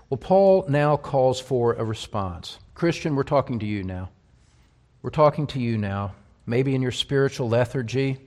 Well, 0.09 0.17
Paul 0.17 0.65
now 0.67 0.97
calls 0.97 1.39
for 1.39 1.73
a 1.73 1.83
response. 1.83 2.57
Christian, 2.73 3.15
we're 3.15 3.23
talking 3.23 3.59
to 3.59 3.65
you 3.65 3.83
now. 3.83 4.09
We're 5.03 5.11
talking 5.11 5.45
to 5.47 5.59
you 5.59 5.77
now. 5.77 6.15
Maybe 6.47 6.73
in 6.73 6.81
your 6.81 6.91
spiritual 6.91 7.47
lethargy, 7.47 8.17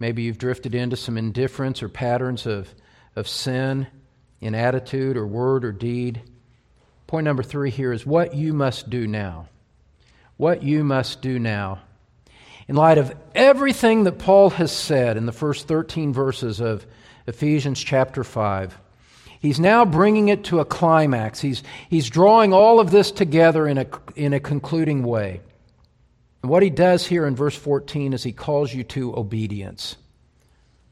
maybe 0.00 0.22
you've 0.22 0.38
drifted 0.38 0.74
into 0.74 0.96
some 0.96 1.16
indifference 1.16 1.82
or 1.82 1.88
patterns 1.88 2.46
of, 2.46 2.74
of 3.14 3.28
sin 3.28 3.86
in 4.40 4.56
attitude 4.56 5.16
or 5.16 5.26
word 5.26 5.64
or 5.64 5.70
deed. 5.70 6.22
Point 7.06 7.24
number 7.24 7.44
three 7.44 7.70
here 7.70 7.92
is 7.92 8.04
what 8.04 8.34
you 8.34 8.52
must 8.52 8.90
do 8.90 9.06
now. 9.06 9.48
What 10.36 10.64
you 10.64 10.82
must 10.82 11.22
do 11.22 11.38
now 11.38 11.80
in 12.70 12.76
light 12.76 12.98
of 12.98 13.12
everything 13.34 14.04
that 14.04 14.20
Paul 14.20 14.50
has 14.50 14.70
said 14.70 15.16
in 15.16 15.26
the 15.26 15.32
first 15.32 15.66
13 15.66 16.12
verses 16.12 16.60
of 16.60 16.86
Ephesians 17.26 17.80
chapter 17.80 18.22
5, 18.22 18.78
he's 19.40 19.58
now 19.58 19.84
bringing 19.84 20.28
it 20.28 20.44
to 20.44 20.60
a 20.60 20.64
climax. 20.64 21.40
He's, 21.40 21.64
he's 21.88 22.08
drawing 22.08 22.52
all 22.52 22.78
of 22.78 22.92
this 22.92 23.10
together 23.10 23.66
in 23.66 23.76
a, 23.76 23.86
in 24.14 24.32
a 24.32 24.38
concluding 24.38 25.02
way. 25.02 25.40
And 26.42 26.50
what 26.50 26.62
he 26.62 26.70
does 26.70 27.06
here 27.06 27.26
in 27.26 27.36
verse 27.36 27.56
14 27.56 28.12
is 28.12 28.22
he 28.22 28.32
calls 28.32 28.72
you 28.72 28.84
to 28.84 29.16
obedience. 29.16 29.96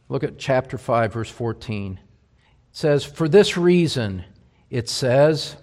Look 0.08 0.24
at 0.24 0.38
chapter 0.38 0.78
5, 0.78 1.12
verse 1.12 1.30
14. 1.30 1.94
It 1.94 2.00
says, 2.72 3.04
For 3.04 3.28
this 3.28 3.56
reason, 3.56 4.24
it 4.70 4.88
says, 4.88 5.56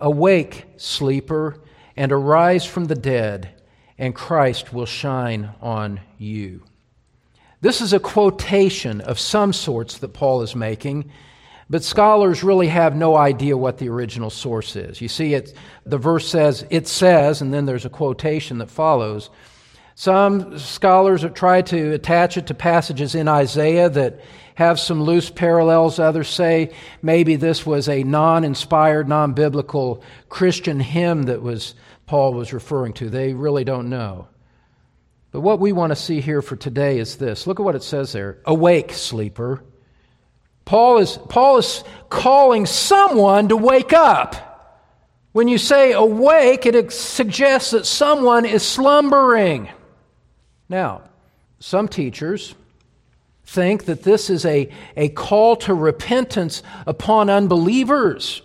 Awake, 0.00 0.66
sleeper, 0.76 1.60
and 1.96 2.12
arise 2.12 2.64
from 2.64 2.84
the 2.84 2.94
dead 2.94 3.58
and 3.98 4.14
Christ 4.14 4.72
will 4.72 4.86
shine 4.86 5.50
on 5.60 6.00
you. 6.16 6.62
This 7.60 7.80
is 7.80 7.92
a 7.92 7.98
quotation 7.98 9.00
of 9.00 9.18
some 9.18 9.52
sorts 9.52 9.98
that 9.98 10.14
Paul 10.14 10.42
is 10.42 10.54
making, 10.54 11.10
but 11.70 11.84
scholars 11.84 12.42
really 12.42 12.68
have 12.68 12.96
no 12.96 13.16
idea 13.16 13.56
what 13.56 13.78
the 13.78 13.88
original 13.88 14.30
source 14.30 14.74
is. 14.74 15.00
You 15.00 15.08
see, 15.08 15.34
it, 15.34 15.54
the 15.84 15.98
verse 15.98 16.28
says, 16.28 16.64
it 16.70 16.88
says, 16.88 17.42
and 17.42 17.52
then 17.52 17.66
there's 17.66 17.84
a 17.84 17.90
quotation 17.90 18.58
that 18.58 18.70
follows. 18.70 19.28
Some 19.94 20.58
scholars 20.58 21.22
have 21.22 21.34
tried 21.34 21.66
to 21.66 21.92
attach 21.92 22.36
it 22.36 22.46
to 22.46 22.54
passages 22.54 23.14
in 23.14 23.28
Isaiah 23.28 23.90
that 23.90 24.20
have 24.54 24.80
some 24.80 25.02
loose 25.02 25.28
parallels. 25.28 25.98
Others 25.98 26.28
say 26.28 26.72
maybe 27.02 27.36
this 27.36 27.66
was 27.66 27.88
a 27.88 28.02
non 28.02 28.44
inspired, 28.44 29.08
non 29.08 29.32
biblical 29.32 30.02
Christian 30.28 30.80
hymn 30.80 31.24
that 31.24 31.42
was 31.42 31.74
Paul 32.06 32.32
was 32.32 32.52
referring 32.52 32.92
to. 32.94 33.10
They 33.10 33.34
really 33.34 33.64
don't 33.64 33.90
know. 33.90 34.28
But 35.30 35.42
what 35.42 35.60
we 35.60 35.72
want 35.72 35.90
to 35.90 35.96
see 35.96 36.20
here 36.20 36.42
for 36.42 36.56
today 36.56 36.98
is 36.98 37.16
this. 37.16 37.46
Look 37.46 37.60
at 37.60 37.64
what 37.64 37.74
it 37.74 37.82
says 37.82 38.12
there 38.12 38.38
Awake, 38.46 38.92
sleeper. 38.92 39.62
Paul 40.68 40.98
is, 40.98 41.18
Paul 41.30 41.56
is 41.56 41.82
calling 42.10 42.66
someone 42.66 43.48
to 43.48 43.56
wake 43.56 43.94
up. 43.94 44.36
When 45.32 45.48
you 45.48 45.56
say 45.56 45.92
awake, 45.92 46.66
it 46.66 46.92
suggests 46.92 47.70
that 47.70 47.86
someone 47.86 48.44
is 48.44 48.62
slumbering. 48.62 49.70
Now, 50.68 51.04
some 51.58 51.88
teachers 51.88 52.54
think 53.46 53.86
that 53.86 54.02
this 54.02 54.28
is 54.28 54.44
a, 54.44 54.68
a 54.94 55.08
call 55.08 55.56
to 55.56 55.72
repentance 55.72 56.62
upon 56.86 57.30
unbelievers 57.30 58.42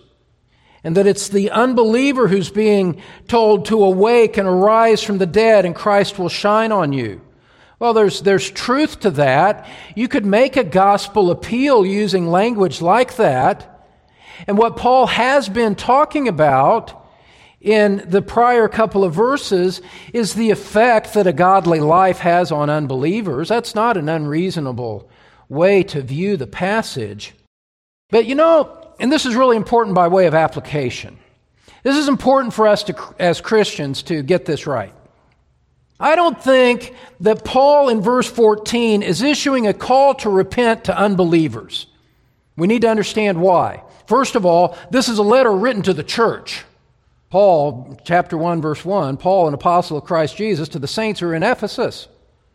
and 0.82 0.96
that 0.96 1.06
it's 1.06 1.28
the 1.28 1.50
unbeliever 1.50 2.26
who's 2.26 2.48
being 2.48 3.02
told 3.28 3.66
to 3.66 3.84
awake 3.84 4.38
and 4.38 4.48
arise 4.48 5.02
from 5.02 5.18
the 5.18 5.26
dead 5.26 5.66
and 5.66 5.74
Christ 5.74 6.18
will 6.18 6.30
shine 6.30 6.72
on 6.72 6.94
you. 6.94 7.20
Well, 7.84 7.92
there's, 7.92 8.22
there's 8.22 8.50
truth 8.50 9.00
to 9.00 9.10
that. 9.10 9.68
You 9.94 10.08
could 10.08 10.24
make 10.24 10.56
a 10.56 10.64
gospel 10.64 11.30
appeal 11.30 11.84
using 11.84 12.28
language 12.28 12.80
like 12.80 13.16
that. 13.16 13.86
And 14.46 14.56
what 14.56 14.78
Paul 14.78 15.06
has 15.06 15.50
been 15.50 15.74
talking 15.74 16.26
about 16.26 17.06
in 17.60 18.02
the 18.08 18.22
prior 18.22 18.68
couple 18.68 19.04
of 19.04 19.12
verses 19.12 19.82
is 20.14 20.32
the 20.32 20.50
effect 20.50 21.12
that 21.12 21.26
a 21.26 21.32
godly 21.34 21.78
life 21.78 22.20
has 22.20 22.50
on 22.50 22.70
unbelievers. 22.70 23.50
That's 23.50 23.74
not 23.74 23.98
an 23.98 24.08
unreasonable 24.08 25.10
way 25.50 25.82
to 25.82 26.00
view 26.00 26.38
the 26.38 26.46
passage. 26.46 27.34
But 28.08 28.24
you 28.24 28.34
know, 28.34 28.94
and 28.98 29.12
this 29.12 29.26
is 29.26 29.36
really 29.36 29.58
important 29.58 29.94
by 29.94 30.08
way 30.08 30.26
of 30.26 30.34
application. 30.34 31.18
This 31.82 31.98
is 31.98 32.08
important 32.08 32.54
for 32.54 32.66
us 32.66 32.82
to, 32.84 33.14
as 33.18 33.42
Christians 33.42 34.02
to 34.04 34.22
get 34.22 34.46
this 34.46 34.66
right. 34.66 34.94
I 36.04 36.16
don't 36.16 36.38
think 36.38 36.94
that 37.20 37.46
Paul 37.46 37.88
in 37.88 38.02
verse 38.02 38.28
14 38.28 39.02
is 39.02 39.22
issuing 39.22 39.66
a 39.66 39.72
call 39.72 40.14
to 40.16 40.28
repent 40.28 40.84
to 40.84 40.96
unbelievers. 40.96 41.86
We 42.58 42.66
need 42.66 42.82
to 42.82 42.90
understand 42.90 43.40
why. 43.40 43.82
First 44.06 44.34
of 44.34 44.44
all, 44.44 44.76
this 44.90 45.08
is 45.08 45.16
a 45.16 45.22
letter 45.22 45.50
written 45.50 45.80
to 45.84 45.94
the 45.94 46.04
church. 46.04 46.62
Paul, 47.30 47.98
chapter 48.04 48.36
1, 48.36 48.60
verse 48.60 48.84
1, 48.84 49.16
Paul, 49.16 49.48
an 49.48 49.54
apostle 49.54 49.96
of 49.96 50.04
Christ 50.04 50.36
Jesus, 50.36 50.68
to 50.68 50.78
the 50.78 50.86
saints 50.86 51.20
who 51.20 51.28
are 51.28 51.34
in 51.34 51.42
Ephesus. 51.42 52.06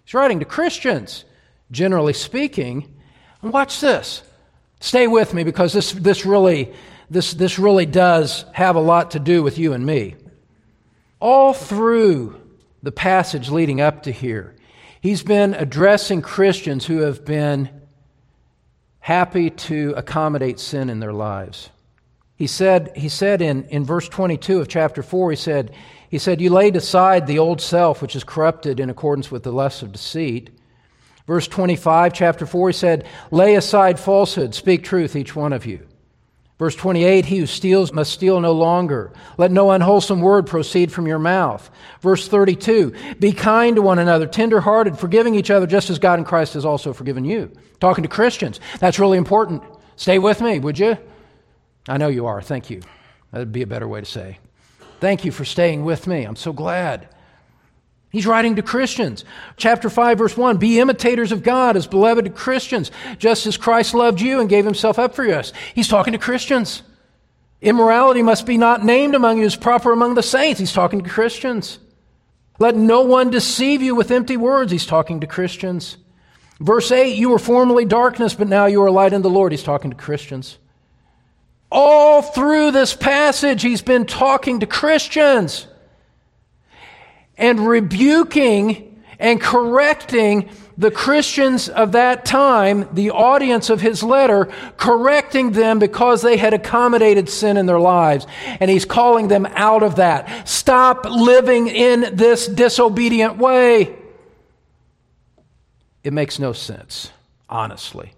He's 0.06 0.14
writing 0.14 0.38
to 0.42 0.46
Christians, 0.46 1.26
generally 1.72 2.14
speaking. 2.14 3.00
And 3.42 3.52
watch 3.52 3.82
this. 3.82 4.22
Stay 4.80 5.08
with 5.08 5.34
me 5.34 5.44
because 5.44 5.74
this, 5.74 5.92
this, 5.94 6.24
really, 6.24 6.72
this, 7.10 7.34
this 7.34 7.58
really 7.58 7.88
does 7.88 8.46
have 8.54 8.76
a 8.76 8.80
lot 8.80 9.10
to 9.12 9.20
do 9.20 9.42
with 9.42 9.58
you 9.58 9.74
and 9.74 9.84
me. 9.84 10.18
All 11.20 11.56
through 11.56 12.40
the 12.82 12.92
passage 12.92 13.50
leading 13.50 13.82
up 13.82 14.04
to 14.04 14.12
here, 14.12 14.56
he's 15.02 15.24
been 15.24 15.54
addressing 15.54 16.22
Christians 16.22 16.86
who 16.86 17.00
have 17.00 17.26
been 17.26 17.70
happy 19.00 19.50
to 19.50 19.94
accommodate 19.98 20.60
sin 20.60 20.90
in 20.90 21.00
their 21.00 21.14
lives. 21.14 21.70
He 22.36 22.48
said, 22.48 22.94
he 22.96 23.10
said 23.10 23.42
in, 23.42 23.66
in 23.66 23.84
verse 23.84 24.08
22 24.08 24.62
of 24.62 24.68
chapter 24.68 25.04
4, 25.04 25.32
he 25.32 25.36
said, 25.36 25.76
he 26.10 26.18
said, 26.18 26.40
You 26.40 26.50
laid 26.50 26.76
aside 26.76 27.28
the 27.28 27.40
old 27.40 27.60
self, 27.60 28.02
which 28.02 28.16
is 28.16 28.24
corrupted 28.24 28.80
in 28.80 28.90
accordance 28.90 29.30
with 29.30 29.44
the 29.44 29.52
lusts 29.52 29.82
of 29.82 29.92
deceit. 29.92 30.50
Verse 31.28 31.48
25, 31.48 32.14
chapter 32.14 32.46
4, 32.46 32.70
he 32.70 32.74
said, 32.74 33.06
Lay 33.30 33.56
aside 33.56 34.00
falsehood, 34.00 34.56
speak 34.56 34.84
truth, 34.84 35.16
each 35.16 35.36
one 35.36 35.54
of 35.54 35.66
you. 35.66 35.86
Verse 36.60 36.76
28, 36.76 37.26
he 37.26 37.38
who 37.38 37.46
steals 37.46 37.94
must 37.94 38.12
steal 38.12 38.42
no 38.42 38.52
longer. 38.52 39.14
Let 39.38 39.50
no 39.50 39.72
unwholesome 39.72 40.20
word 40.20 40.46
proceed 40.46 40.92
from 40.92 41.08
your 41.08 41.18
mouth. 41.18 41.72
Verse 42.02 42.28
32, 42.28 42.94
be 43.18 43.32
kind 43.32 43.78
to 43.78 43.82
one 43.82 43.98
another, 43.98 44.28
tenderhearted, 44.28 45.00
forgiving 45.00 45.36
each 45.36 45.50
other, 45.50 45.66
just 45.66 45.90
as 45.90 46.00
God 46.00 46.20
in 46.20 46.26
Christ 46.26 46.56
has 46.56 46.66
also 46.66 46.92
forgiven 46.92 47.24
you. 47.24 47.50
Talking 47.80 48.04
to 48.04 48.10
Christians. 48.10 48.60
That's 48.80 49.00
really 49.00 49.18
important. 49.18 49.64
Stay 49.96 50.20
with 50.20 50.42
me, 50.42 50.60
would 50.60 50.78
you? 50.78 50.98
I 51.88 51.98
know 51.98 52.10
you 52.10 52.26
are. 52.26 52.42
Thank 52.42 52.70
you. 52.70 52.82
That 53.32 53.40
would 53.40 53.54
be 53.54 53.62
a 53.62 53.68
better 53.68 53.88
way 53.88 54.02
to 54.02 54.06
say. 54.06 54.40
Thank 55.00 55.24
you 55.24 55.32
for 55.32 55.46
staying 55.46 55.86
with 55.86 56.08
me. 56.08 56.26
I'm 56.26 56.36
so 56.36 56.52
glad. 56.52 57.08
He's 58.12 58.26
writing 58.26 58.56
to 58.56 58.64
Christians. 58.64 59.24
Chapter 59.56 59.90
5, 59.90 60.18
verse 60.18 60.36
1 60.36 60.58
Be 60.58 60.80
imitators 60.80 61.32
of 61.32 61.44
God 61.44 61.78
as 61.78 61.86
beloved 61.86 62.34
Christians, 62.36 62.92
just 63.18 63.46
as 63.46 63.58
Christ 63.58 63.94
loved 63.94 64.20
you 64.20 64.40
and 64.40 64.50
gave 64.50 64.66
himself 64.66 64.98
up 64.98 65.14
for 65.14 65.26
us. 65.28 65.54
He's 65.76 65.88
talking 65.88 66.14
to 66.14 66.20
Christians. 66.20 66.82
Immorality 67.62 68.24
must 68.24 68.46
be 68.46 68.58
not 68.58 68.84
named 68.84 69.16
among 69.16 69.38
you 69.38 69.46
as 69.46 69.56
proper 69.56 69.92
among 69.92 70.16
the 70.16 70.24
saints. 70.24 70.60
He's 70.60 70.74
talking 70.74 71.04
to 71.04 71.10
Christians. 71.10 71.78
Let 72.58 72.76
no 72.76 73.02
one 73.02 73.30
deceive 73.30 73.82
you 73.82 73.96
with 73.96 74.12
empty 74.12 74.38
words. 74.38 74.72
He's 74.72 74.86
talking 74.86 75.20
to 75.20 75.28
Christians. 75.28 75.98
Verse 76.60 76.92
8 76.92 77.16
You 77.16 77.30
were 77.30 77.40
formerly 77.40 77.86
darkness, 77.86 78.34
but 78.34 78.48
now 78.48 78.66
you 78.66 78.82
are 78.82 78.92
light 78.92 79.14
in 79.14 79.22
the 79.22 79.30
Lord. 79.30 79.52
He's 79.52 79.64
talking 79.64 79.92
to 79.92 79.98
Christians. 79.98 80.58
All 81.72 82.24
through 82.24 82.72
this 82.72 82.96
passage, 82.96 83.62
he's 83.62 83.84
been 83.84 84.06
talking 84.06 84.62
to 84.62 84.66
Christians 84.66 85.68
and 87.40 87.68
rebuking 87.68 89.02
and 89.18 89.42
correcting 89.42 90.50
the 90.78 90.92
Christians 90.92 91.68
of 91.68 91.94
that 91.94 92.24
time, 92.24 92.88
the 92.94 93.10
audience 93.10 93.70
of 93.70 93.82
his 93.82 94.04
letter, 94.04 94.46
correcting 94.78 95.52
them 95.52 95.80
because 95.80 96.22
they 96.22 96.38
had 96.38 96.54
accommodated 96.54 97.28
sin 97.28 97.58
in 97.58 97.66
their 97.66 97.80
lives. 97.80 98.28
And 98.60 98.70
he's 98.70 98.86
calling 98.86 99.28
them 99.28 99.46
out 99.48 99.84
of 99.84 99.96
that. 99.96 100.48
Stop 100.48 101.06
living 101.06 101.68
in 101.68 102.16
this 102.16 102.48
disobedient 102.48 103.38
way. 103.38 103.98
It 106.04 106.14
makes 106.14 106.40
no 106.40 106.54
sense, 106.54 107.12
honestly 107.50 108.14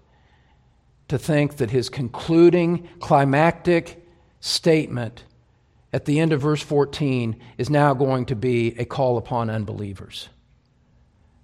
to 1.12 1.18
think 1.18 1.58
that 1.58 1.70
his 1.70 1.90
concluding 1.90 2.88
climactic 2.98 4.02
statement 4.40 5.24
at 5.92 6.06
the 6.06 6.20
end 6.20 6.32
of 6.32 6.40
verse 6.40 6.62
14 6.62 7.36
is 7.58 7.68
now 7.68 7.94
going 7.94 8.26
to 8.26 8.36
be 8.36 8.74
a 8.78 8.84
call 8.84 9.18
upon 9.18 9.50
unbelievers. 9.50 10.28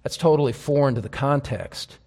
That's 0.03 0.17
totally 0.17 0.53
foreign 0.53 0.95
to 0.95 1.01
the 1.01 1.09
context. 1.09 1.97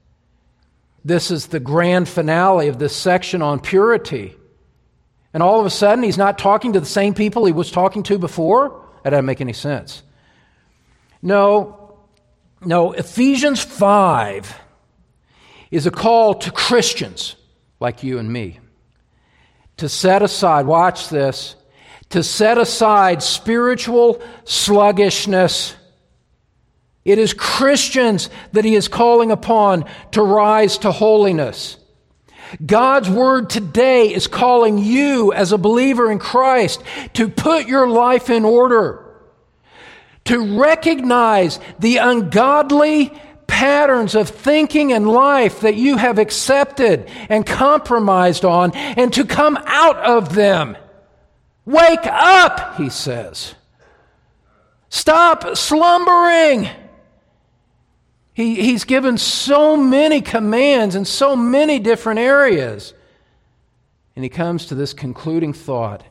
This 1.04 1.30
is 1.30 1.48
the 1.48 1.60
grand 1.60 2.08
finale 2.08 2.68
of 2.68 2.78
this 2.78 2.94
section 2.94 3.42
on 3.42 3.60
purity. 3.60 4.34
And 5.34 5.42
all 5.42 5.60
of 5.60 5.66
a 5.66 5.70
sudden, 5.70 6.04
he's 6.04 6.18
not 6.18 6.38
talking 6.38 6.72
to 6.74 6.80
the 6.80 6.86
same 6.86 7.14
people 7.14 7.44
he 7.44 7.52
was 7.52 7.70
talking 7.70 8.02
to 8.04 8.18
before? 8.18 8.84
That 9.02 9.10
doesn't 9.10 9.24
make 9.26 9.40
any 9.40 9.52
sense. 9.52 10.02
No, 11.20 11.96
no, 12.60 12.92
Ephesians 12.92 13.62
5 13.62 14.58
is 15.70 15.86
a 15.86 15.90
call 15.90 16.34
to 16.34 16.50
Christians 16.50 17.36
like 17.80 18.02
you 18.02 18.18
and 18.18 18.32
me. 18.32 18.60
To 19.78 19.88
set 19.88 20.22
aside, 20.22 20.66
watch 20.66 21.08
this, 21.08 21.56
to 22.12 22.22
set 22.22 22.58
aside 22.58 23.22
spiritual 23.22 24.22
sluggishness. 24.44 25.74
It 27.04 27.18
is 27.18 27.34
Christians 27.34 28.30
that 28.52 28.64
he 28.64 28.74
is 28.74 28.86
calling 28.86 29.30
upon 29.30 29.86
to 30.12 30.22
rise 30.22 30.78
to 30.78 30.92
holiness. 30.92 31.78
God's 32.64 33.08
word 33.08 33.48
today 33.48 34.12
is 34.12 34.26
calling 34.26 34.76
you 34.76 35.32
as 35.32 35.52
a 35.52 35.58
believer 35.58 36.12
in 36.12 36.18
Christ 36.18 36.82
to 37.14 37.28
put 37.28 37.66
your 37.66 37.88
life 37.88 38.28
in 38.28 38.44
order, 38.44 39.04
to 40.26 40.58
recognize 40.60 41.58
the 41.78 41.96
ungodly 41.96 43.10
patterns 43.46 44.14
of 44.14 44.28
thinking 44.28 44.92
and 44.92 45.08
life 45.08 45.60
that 45.60 45.76
you 45.76 45.96
have 45.96 46.18
accepted 46.18 47.08
and 47.30 47.46
compromised 47.46 48.44
on 48.44 48.72
and 48.72 49.12
to 49.14 49.24
come 49.24 49.56
out 49.64 49.96
of 49.96 50.34
them. 50.34 50.76
Wake 51.64 52.06
up, 52.06 52.76
he 52.76 52.88
says. 52.88 53.54
Stop 54.88 55.56
slumbering. 55.56 56.68
He, 58.34 58.56
he's 58.56 58.84
given 58.84 59.18
so 59.18 59.76
many 59.76 60.20
commands 60.20 60.94
in 60.94 61.04
so 61.04 61.36
many 61.36 61.78
different 61.78 62.18
areas. 62.18 62.94
And 64.16 64.24
he 64.24 64.28
comes 64.28 64.66
to 64.66 64.74
this 64.74 64.92
concluding 64.92 65.52
thought, 65.52 66.04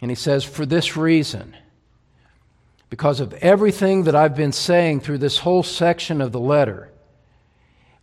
and 0.00 0.10
he 0.10 0.14
says, 0.14 0.44
For 0.44 0.66
this 0.66 0.96
reason, 0.96 1.56
because 2.88 3.20
of 3.20 3.32
everything 3.34 4.04
that 4.04 4.16
I've 4.16 4.34
been 4.34 4.52
saying 4.52 5.00
through 5.00 5.18
this 5.18 5.38
whole 5.38 5.62
section 5.62 6.20
of 6.20 6.32
the 6.32 6.40
letter. 6.40 6.90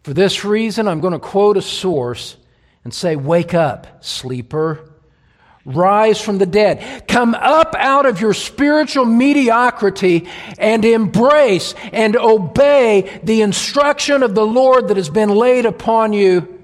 For 0.03 0.13
this 0.13 0.45
reason, 0.45 0.87
I'm 0.87 1.01
going 1.01 1.13
to 1.13 1.19
quote 1.19 1.57
a 1.57 1.61
source 1.61 2.37
and 2.85 2.93
say, 2.93 3.17
Wake 3.17 3.53
up, 3.53 4.03
sleeper. 4.03 4.93
Rise 5.67 6.19
from 6.19 6.37
the 6.37 6.45
dead. 6.45 7.07
Come 7.07 7.35
up 7.35 7.75
out 7.77 8.05
of 8.05 8.21
your 8.21 8.33
spiritual 8.33 9.05
mediocrity 9.05 10.27
and 10.57 10.83
embrace 10.85 11.75
and 11.91 12.15
obey 12.15 13.19
the 13.21 13.41
instruction 13.41 14.23
of 14.23 14.33
the 14.33 14.45
Lord 14.45 14.87
that 14.87 14.97
has 14.97 15.09
been 15.09 15.29
laid 15.29 15.65
upon 15.65 16.13
you 16.13 16.63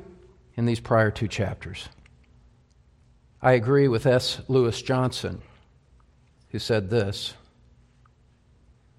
in 0.56 0.66
these 0.66 0.80
prior 0.80 1.12
two 1.12 1.28
chapters. 1.28 1.90
I 3.42 3.52
agree 3.52 3.90
with 3.90 4.06
S. 4.06 4.40
Lewis 4.48 4.82
Johnson, 4.82 5.42
who 6.50 6.60
said 6.60 6.90
this 6.90 7.34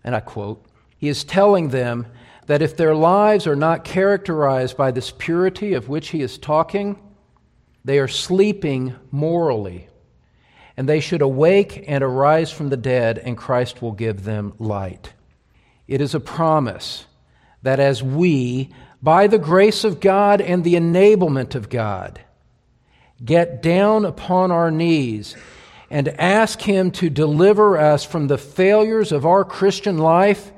and 0.04 0.14
I 0.14 0.20
quote, 0.20 0.62
He 0.98 1.08
is 1.08 1.24
telling 1.24 1.70
them 1.70 2.06
that 2.46 2.60
if 2.60 2.76
their 2.76 2.94
lives 2.94 3.46
are 3.46 3.56
not 3.56 3.84
characterized 3.84 4.76
by 4.76 4.90
this 4.90 5.10
purity 5.10 5.72
of 5.72 5.88
which 5.88 6.08
he 6.08 6.20
is 6.20 6.36
talking, 6.36 6.98
they 7.84 7.98
are 7.98 8.08
sleeping 8.08 8.94
morally, 9.10 9.88
and 10.76 10.88
they 10.88 11.00
should 11.00 11.22
awake 11.22 11.84
and 11.87 12.02
arise 12.02 12.50
from 12.50 12.68
the 12.68 12.76
dead, 12.76 13.18
and 13.18 13.37
Christ 13.37 13.80
will 13.80 13.92
give 13.92 14.24
them 14.24 14.54
light. 14.58 15.12
It 15.87 16.00
is 16.00 16.14
a 16.14 16.20
promise 16.20 17.06
that 17.62 17.80
as 17.80 18.02
we, 18.02 18.70
by 19.02 19.26
the 19.26 19.38
grace 19.38 19.84
of 19.84 20.00
God 20.00 20.40
and 20.40 20.64
the 20.64 20.74
enablement 20.74 21.54
of 21.54 21.68
God, 21.68 22.20
get 23.24 23.62
down 23.62 24.04
upon 24.04 24.50
our 24.50 24.70
knees 24.70 25.37
and 25.90 26.08
ask 26.08 26.60
Him 26.60 26.90
to 26.92 27.08
deliver 27.08 27.78
us 27.78 28.04
from 28.04 28.26
the 28.26 28.38
failures 28.38 29.12
of 29.12 29.24
our 29.24 29.44
Christian 29.44 29.98
life, 29.98 30.50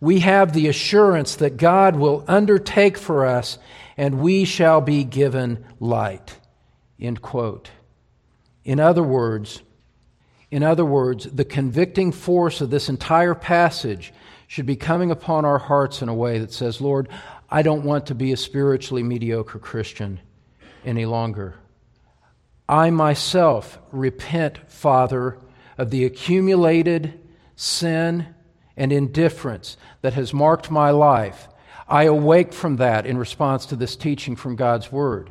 we 0.00 0.20
have 0.20 0.52
the 0.52 0.68
assurance 0.68 1.36
that 1.36 1.56
God 1.56 1.96
will 1.96 2.24
undertake 2.26 2.96
for 2.96 3.26
us 3.26 3.58
and 3.96 4.20
we 4.20 4.44
shall 4.44 4.80
be 4.80 5.04
given 5.04 5.64
light. 5.80 6.38
End 7.00 7.22
quote. 7.22 7.70
In 8.64 8.80
other 8.80 9.02
words, 9.02 9.62
in 10.50 10.62
other 10.62 10.84
words, 10.84 11.24
the 11.24 11.44
convicting 11.44 12.12
force 12.12 12.60
of 12.60 12.70
this 12.70 12.88
entire 12.88 13.34
passage 13.34 14.12
should 14.46 14.66
be 14.66 14.76
coming 14.76 15.10
upon 15.10 15.44
our 15.44 15.58
hearts 15.58 16.00
in 16.00 16.08
a 16.08 16.14
way 16.14 16.38
that 16.38 16.52
says, 16.52 16.80
Lord, 16.80 17.08
I 17.50 17.62
don't 17.62 17.84
want 17.84 18.06
to 18.06 18.14
be 18.14 18.32
a 18.32 18.36
spiritually 18.36 19.02
mediocre 19.02 19.58
Christian 19.58 20.20
any 20.84 21.06
longer. 21.06 21.56
I 22.68 22.90
myself 22.90 23.78
repent, 23.90 24.70
Father, 24.70 25.38
of 25.76 25.90
the 25.90 26.04
accumulated 26.04 27.20
sin 27.56 28.34
and 28.76 28.92
indifference 28.92 29.76
that 30.02 30.14
has 30.14 30.32
marked 30.32 30.70
my 30.70 30.90
life. 30.90 31.48
I 31.88 32.04
awake 32.04 32.52
from 32.52 32.76
that 32.76 33.06
in 33.06 33.18
response 33.18 33.66
to 33.66 33.76
this 33.76 33.96
teaching 33.96 34.36
from 34.36 34.56
God's 34.56 34.90
Word. 34.90 35.30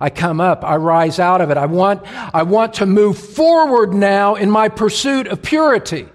I 0.00 0.10
come 0.10 0.40
up, 0.40 0.64
I 0.64 0.76
rise 0.76 1.18
out 1.18 1.40
of 1.40 1.50
it. 1.50 1.56
I 1.56 1.66
want, 1.66 2.02
I 2.34 2.42
want 2.42 2.74
to 2.74 2.86
move 2.86 3.18
forward 3.18 3.92
now 3.94 4.34
in 4.34 4.50
my 4.50 4.68
pursuit 4.68 5.26
of 5.26 5.42
purity 5.42 6.08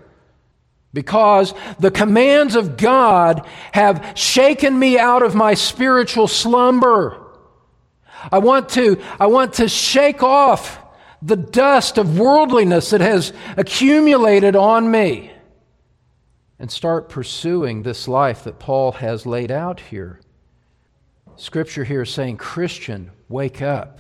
because 0.94 1.54
the 1.80 1.92
commands 1.92 2.56
of 2.56 2.78
God 2.78 3.48
have 3.72 4.14
shaken 4.16 4.78
me 4.78 4.98
out 4.98 5.22
of 5.22 5.36
my 5.36 5.54
spiritual 5.54 6.28
slumber. 6.28 7.24
I 8.32 8.40
want 8.40 8.70
to, 8.70 9.00
I 9.20 9.28
want 9.28 9.54
to 9.56 9.70
shake 9.70 10.24
off 10.24 10.80
the 11.22 11.36
dust 11.36 11.98
of 11.98 12.18
worldliness 12.20 12.92
that 12.92 13.02
has 13.02 13.34
accumulated 13.58 14.56
on 14.56 14.90
me 14.90 15.32
and 16.60 16.72
start 16.72 17.10
pursuing 17.10 17.84
this 17.84 18.08
life 18.08 18.44
that 18.44 18.60
Paul 18.60 18.94
has 18.94 19.26
laid 19.26 19.52
out 19.52 19.80
here. 19.80 20.20
Scripture 21.38 21.84
here 21.84 22.02
is 22.02 22.10
saying, 22.10 22.38
Christian, 22.38 23.12
wake 23.30 23.62
up. 23.62 24.00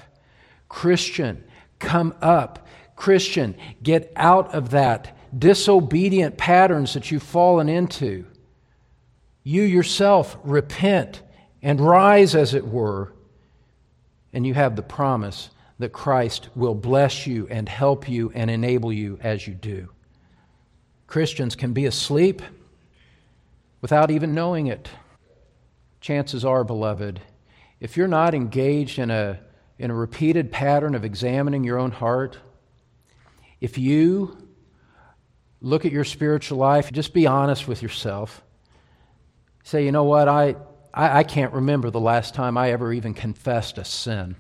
Christian, 0.67 1.43
come 1.79 2.13
up. 2.21 2.67
Christian, 2.95 3.55
get 3.83 4.11
out 4.15 4.53
of 4.53 4.71
that 4.71 5.15
disobedient 5.37 6.37
patterns 6.37 6.93
that 6.93 7.11
you've 7.11 7.23
fallen 7.23 7.69
into. 7.69 8.25
You 9.43 9.61
yourself 9.61 10.37
repent 10.43 11.21
and 11.61 11.79
rise, 11.79 12.35
as 12.35 12.53
it 12.53 12.67
were, 12.67 13.13
and 14.33 14.45
you 14.45 14.53
have 14.53 14.75
the 14.75 14.81
promise 14.81 15.49
that 15.79 15.93
Christ 15.93 16.49
will 16.55 16.75
bless 16.75 17.27
you 17.27 17.47
and 17.49 17.69
help 17.69 18.09
you 18.09 18.31
and 18.33 18.49
enable 18.49 18.91
you 18.91 19.19
as 19.21 19.47
you 19.47 19.53
do. 19.53 19.89
Christians 21.05 21.55
can 21.55 21.73
be 21.73 21.85
asleep 21.85 22.41
without 23.81 24.11
even 24.11 24.33
knowing 24.33 24.67
it. 24.67 24.89
Chances 26.07 26.45
are, 26.45 26.63
beloved, 26.63 27.19
if 27.81 27.97
you're 27.97 28.07
not 28.07 28.33
engaged 28.33 28.97
in 28.97 29.11
a, 29.11 29.41
in 29.77 29.91
a 29.91 29.93
repeated 29.93 30.53
pattern 30.53 30.95
of 30.95 31.03
examining 31.03 31.65
your 31.65 31.77
own 31.77 31.91
heart, 31.91 32.37
if 33.59 33.77
you 33.77 34.37
look 35.59 35.85
at 35.85 35.91
your 35.91 36.05
spiritual 36.05 36.59
life, 36.59 36.93
just 36.93 37.13
be 37.13 37.27
honest 37.27 37.67
with 37.67 37.81
yourself. 37.81 38.41
Say, 39.65 39.83
you 39.83 39.91
know 39.91 40.05
what, 40.05 40.29
I, 40.29 40.55
I, 40.93 41.17
I 41.19 41.23
can't 41.23 41.51
remember 41.51 41.89
the 41.89 41.99
last 41.99 42.33
time 42.33 42.57
I 42.57 42.71
ever 42.71 42.93
even 42.93 43.13
confessed 43.13 43.77
a 43.77 43.83
sin. 43.83 44.37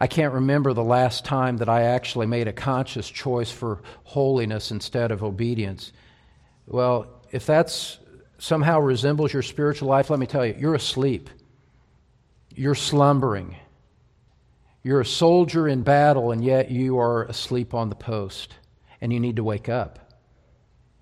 I 0.00 0.06
can't 0.06 0.32
remember 0.32 0.72
the 0.72 0.82
last 0.82 1.26
time 1.26 1.58
that 1.58 1.68
I 1.68 1.82
actually 1.82 2.24
made 2.24 2.48
a 2.48 2.54
conscious 2.54 3.10
choice 3.10 3.50
for 3.50 3.82
holiness 4.04 4.70
instead 4.70 5.10
of 5.10 5.22
obedience. 5.22 5.92
Well, 6.66 7.20
if 7.30 7.44
that's 7.44 7.98
somehow 8.40 8.80
resembles 8.80 9.32
your 9.32 9.42
spiritual 9.42 9.88
life, 9.88 10.10
let 10.10 10.18
me 10.18 10.26
tell 10.26 10.44
you, 10.44 10.56
you're 10.58 10.74
asleep. 10.74 11.30
You're 12.54 12.74
slumbering. 12.74 13.56
You're 14.82 15.02
a 15.02 15.06
soldier 15.06 15.68
in 15.68 15.82
battle, 15.82 16.32
and 16.32 16.42
yet 16.42 16.70
you 16.70 16.98
are 16.98 17.24
asleep 17.24 17.74
on 17.74 17.90
the 17.90 17.94
post, 17.94 18.54
and 19.00 19.12
you 19.12 19.20
need 19.20 19.36
to 19.36 19.44
wake 19.44 19.68
up. 19.68 19.98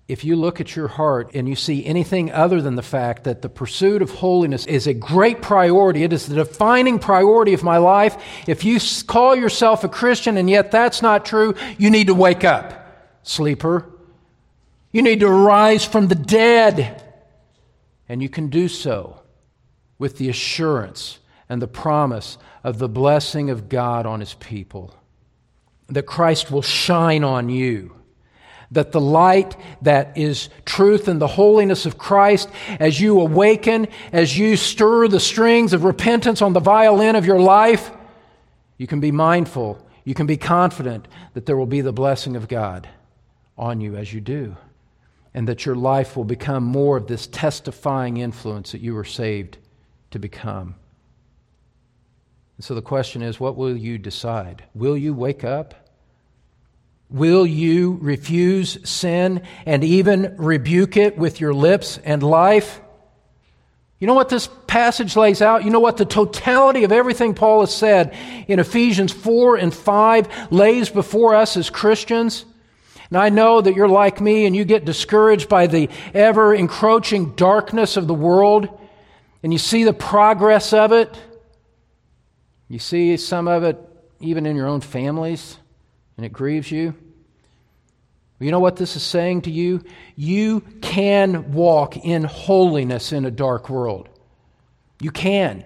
If 0.09 0.25
you 0.25 0.35
look 0.35 0.59
at 0.59 0.75
your 0.75 0.87
heart 0.87 1.31
and 1.35 1.47
you 1.47 1.55
see 1.55 1.85
anything 1.85 2.31
other 2.31 2.61
than 2.61 2.75
the 2.75 2.81
fact 2.81 3.25
that 3.25 3.41
the 3.41 3.47
pursuit 3.47 4.01
of 4.01 4.09
holiness 4.09 4.65
is 4.65 4.87
a 4.87 4.93
great 4.93 5.41
priority, 5.41 6.03
it 6.03 6.11
is 6.11 6.25
the 6.25 6.35
defining 6.35 6.97
priority 6.97 7.53
of 7.53 7.63
my 7.63 7.77
life, 7.77 8.17
if 8.47 8.65
you 8.65 8.79
call 9.05 9.35
yourself 9.35 9.83
a 9.83 9.89
Christian 9.89 10.35
and 10.35 10.49
yet 10.49 10.71
that's 10.71 11.03
not 11.03 11.25
true, 11.25 11.53
you 11.77 11.91
need 11.91 12.07
to 12.07 12.15
wake 12.15 12.43
up, 12.43 13.19
sleeper. 13.21 13.85
You 14.91 15.03
need 15.03 15.19
to 15.19 15.29
rise 15.29 15.85
from 15.85 16.07
the 16.07 16.15
dead. 16.15 17.08
And 18.09 18.23
you 18.23 18.27
can 18.27 18.49
do 18.49 18.67
so 18.67 19.21
with 19.99 20.17
the 20.17 20.29
assurance 20.29 21.19
and 21.47 21.61
the 21.61 21.67
promise 21.67 22.37
of 22.63 22.79
the 22.79 22.89
blessing 22.89 23.51
of 23.51 23.69
God 23.69 24.07
on 24.07 24.19
his 24.19 24.33
people. 24.33 24.95
That 25.87 26.07
Christ 26.07 26.51
will 26.51 26.63
shine 26.63 27.23
on 27.23 27.49
you. 27.49 27.95
That 28.71 28.91
the 28.91 29.01
light 29.01 29.55
that 29.81 30.17
is 30.17 30.49
truth 30.65 31.07
and 31.07 31.19
the 31.19 31.27
holiness 31.27 31.85
of 31.85 31.97
Christ, 31.97 32.49
as 32.79 32.99
you 32.99 33.19
awaken, 33.19 33.87
as 34.11 34.37
you 34.37 34.57
stir 34.57 35.07
the 35.07 35.19
strings 35.19 35.73
of 35.73 35.83
repentance 35.83 36.41
on 36.41 36.53
the 36.53 36.59
violin 36.59 37.15
of 37.15 37.25
your 37.25 37.39
life, 37.39 37.91
you 38.77 38.85
can 38.85 38.99
be 38.99 39.11
mindful, 39.11 39.83
you 40.03 40.13
can 40.13 40.27
be 40.27 40.37
confident 40.37 41.07
that 41.33 41.45
there 41.45 41.57
will 41.57 41.65
be 41.65 41.81
the 41.81 41.91
blessing 41.91 42.35
of 42.35 42.47
God 42.47 42.87
on 43.57 43.81
you 43.81 43.95
as 43.95 44.13
you 44.13 44.21
do. 44.21 44.55
And 45.33 45.47
that 45.47 45.65
your 45.65 45.75
life 45.75 46.17
will 46.17 46.23
become 46.23 46.63
more 46.63 46.97
of 46.97 47.07
this 47.07 47.27
testifying 47.27 48.17
influence 48.17 48.71
that 48.71 48.81
you 48.81 48.95
were 48.95 49.03
saved 49.03 49.57
to 50.11 50.19
become. 50.19 50.75
And 52.57 52.65
so 52.65 52.75
the 52.75 52.81
question 52.81 53.21
is 53.21 53.39
what 53.39 53.55
will 53.55 53.77
you 53.77 53.97
decide? 53.97 54.63
Will 54.73 54.97
you 54.97 55.13
wake 55.13 55.43
up? 55.43 55.89
Will 57.09 57.45
you 57.45 57.97
refuse 58.01 58.77
sin 58.87 59.43
and 59.65 59.83
even 59.83 60.35
rebuke 60.37 60.97
it 60.97 61.17
with 61.17 61.39
your 61.39 61.53
lips 61.53 61.97
and 62.03 62.21
life? 62.21 62.81
You 63.99 64.07
know 64.07 64.13
what 64.13 64.29
this 64.29 64.49
passage 64.67 65.15
lays 65.15 65.41
out? 65.41 65.65
You 65.65 65.71
know 65.71 65.79
what 65.79 65.97
the 65.97 66.05
totality 66.05 66.83
of 66.83 66.91
everything 66.91 67.33
Paul 67.33 67.61
has 67.61 67.73
said 67.73 68.15
in 68.47 68.59
Ephesians 68.59 69.11
4 69.11 69.57
and 69.57 69.73
5 69.73 70.51
lays 70.51 70.89
before 70.89 71.35
us 71.35 71.57
as 71.57 71.69
Christians? 71.69 72.45
And 73.09 73.17
I 73.17 73.29
know 73.29 73.59
that 73.61 73.75
you're 73.75 73.87
like 73.87 74.21
me 74.21 74.45
and 74.45 74.55
you 74.55 74.65
get 74.65 74.85
discouraged 74.85 75.49
by 75.49 75.67
the 75.67 75.89
ever 76.13 76.53
encroaching 76.53 77.35
darkness 77.35 77.97
of 77.97 78.07
the 78.07 78.13
world 78.13 78.69
and 79.41 79.53
you 79.53 79.59
see 79.59 79.83
the 79.83 79.93
progress 79.93 80.73
of 80.73 80.91
it. 80.91 81.17
You 82.67 82.79
see 82.79 83.17
some 83.17 83.47
of 83.47 83.63
it 83.63 83.77
even 84.19 84.45
in 84.45 84.55
your 84.55 84.67
own 84.67 84.81
families, 84.81 85.57
and 86.17 86.25
it 86.25 86.33
grieves 86.33 86.69
you. 86.69 86.93
You 88.39 88.51
know 88.51 88.59
what 88.59 88.75
this 88.77 88.95
is 88.95 89.03
saying 89.03 89.43
to 89.43 89.51
you? 89.51 89.83
You 90.15 90.61
can 90.81 91.53
walk 91.53 91.97
in 91.97 92.23
holiness 92.23 93.11
in 93.11 93.25
a 93.25 93.31
dark 93.31 93.69
world. 93.69 94.07
You 95.01 95.11
can. 95.11 95.65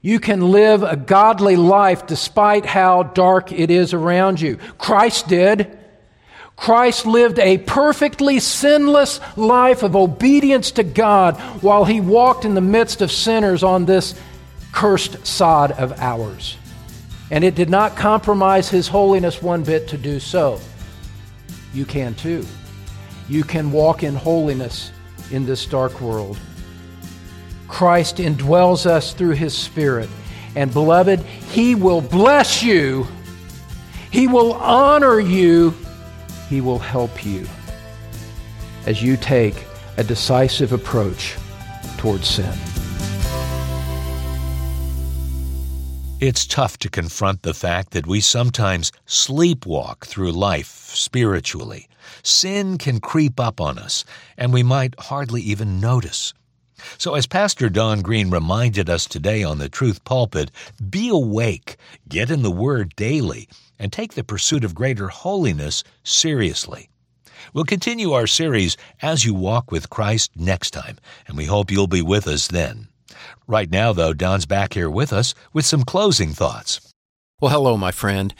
You 0.00 0.20
can 0.20 0.50
live 0.50 0.82
a 0.82 0.96
godly 0.96 1.56
life 1.56 2.06
despite 2.06 2.66
how 2.66 3.02
dark 3.02 3.52
it 3.52 3.70
is 3.70 3.92
around 3.94 4.40
you. 4.40 4.56
Christ 4.78 5.28
did. 5.28 5.78
Christ 6.56 7.04
lived 7.04 7.38
a 7.38 7.58
perfectly 7.58 8.40
sinless 8.40 9.20
life 9.36 9.82
of 9.82 9.96
obedience 9.96 10.70
to 10.72 10.82
God 10.82 11.36
while 11.62 11.84
he 11.84 12.00
walked 12.00 12.44
in 12.44 12.54
the 12.54 12.60
midst 12.60 13.02
of 13.02 13.10
sinners 13.10 13.62
on 13.62 13.84
this 13.84 14.18
cursed 14.72 15.26
sod 15.26 15.72
of 15.72 15.92
ours. 16.00 16.56
And 17.30 17.44
it 17.44 17.54
did 17.54 17.70
not 17.70 17.96
compromise 17.96 18.68
his 18.68 18.88
holiness 18.88 19.42
one 19.42 19.62
bit 19.62 19.88
to 19.88 19.98
do 19.98 20.20
so. 20.20 20.60
You 21.72 21.84
can 21.84 22.14
too. 22.14 22.46
You 23.28 23.42
can 23.42 23.72
walk 23.72 24.02
in 24.02 24.14
holiness 24.14 24.92
in 25.30 25.46
this 25.46 25.66
dark 25.66 26.00
world. 26.00 26.38
Christ 27.66 28.18
indwells 28.18 28.86
us 28.86 29.14
through 29.14 29.32
his 29.32 29.56
Spirit. 29.56 30.08
And 30.54 30.72
beloved, 30.72 31.20
he 31.20 31.74
will 31.74 32.00
bless 32.00 32.62
you, 32.62 33.06
he 34.12 34.28
will 34.28 34.52
honor 34.52 35.18
you, 35.18 35.74
he 36.54 36.60
will 36.60 36.78
help 36.78 37.26
you 37.26 37.44
as 38.86 39.02
you 39.02 39.16
take 39.16 39.66
a 39.96 40.04
decisive 40.04 40.72
approach 40.72 41.34
towards 41.96 42.28
sin. 42.28 42.56
It's 46.20 46.46
tough 46.46 46.78
to 46.78 46.88
confront 46.88 47.42
the 47.42 47.54
fact 47.54 47.90
that 47.90 48.06
we 48.06 48.20
sometimes 48.20 48.92
sleepwalk 49.04 50.04
through 50.04 50.30
life 50.30 50.92
spiritually. 50.94 51.88
Sin 52.22 52.78
can 52.78 53.00
creep 53.00 53.40
up 53.40 53.60
on 53.60 53.76
us, 53.76 54.04
and 54.38 54.52
we 54.52 54.62
might 54.62 54.94
hardly 55.00 55.42
even 55.42 55.80
notice. 55.80 56.34
So, 56.98 57.16
as 57.16 57.26
Pastor 57.26 57.68
Don 57.68 58.00
Green 58.00 58.30
reminded 58.30 58.88
us 58.88 59.06
today 59.06 59.42
on 59.42 59.58
the 59.58 59.68
Truth 59.68 60.04
Pulpit, 60.04 60.52
be 60.88 61.08
awake, 61.08 61.78
get 62.08 62.30
in 62.30 62.42
the 62.42 62.50
Word 62.52 62.94
daily, 62.94 63.48
and 63.78 63.92
take 63.92 64.14
the 64.14 64.24
pursuit 64.24 64.64
of 64.64 64.74
greater 64.74 65.08
holiness 65.08 65.84
seriously. 66.02 66.88
We'll 67.52 67.64
continue 67.64 68.12
our 68.12 68.26
series 68.26 68.76
As 69.02 69.24
You 69.24 69.34
Walk 69.34 69.70
with 69.70 69.90
Christ 69.90 70.32
next 70.36 70.70
time, 70.70 70.98
and 71.26 71.36
we 71.36 71.44
hope 71.44 71.70
you'll 71.70 71.86
be 71.86 72.02
with 72.02 72.26
us 72.26 72.48
then. 72.48 72.88
Right 73.46 73.70
now, 73.70 73.92
though, 73.92 74.14
Don's 74.14 74.46
back 74.46 74.74
here 74.74 74.90
with 74.90 75.12
us 75.12 75.34
with 75.52 75.64
some 75.66 75.84
closing 75.84 76.30
thoughts. 76.30 76.80
Well, 77.40 77.50
hello, 77.50 77.76
my 77.76 77.90
friend. 77.90 78.34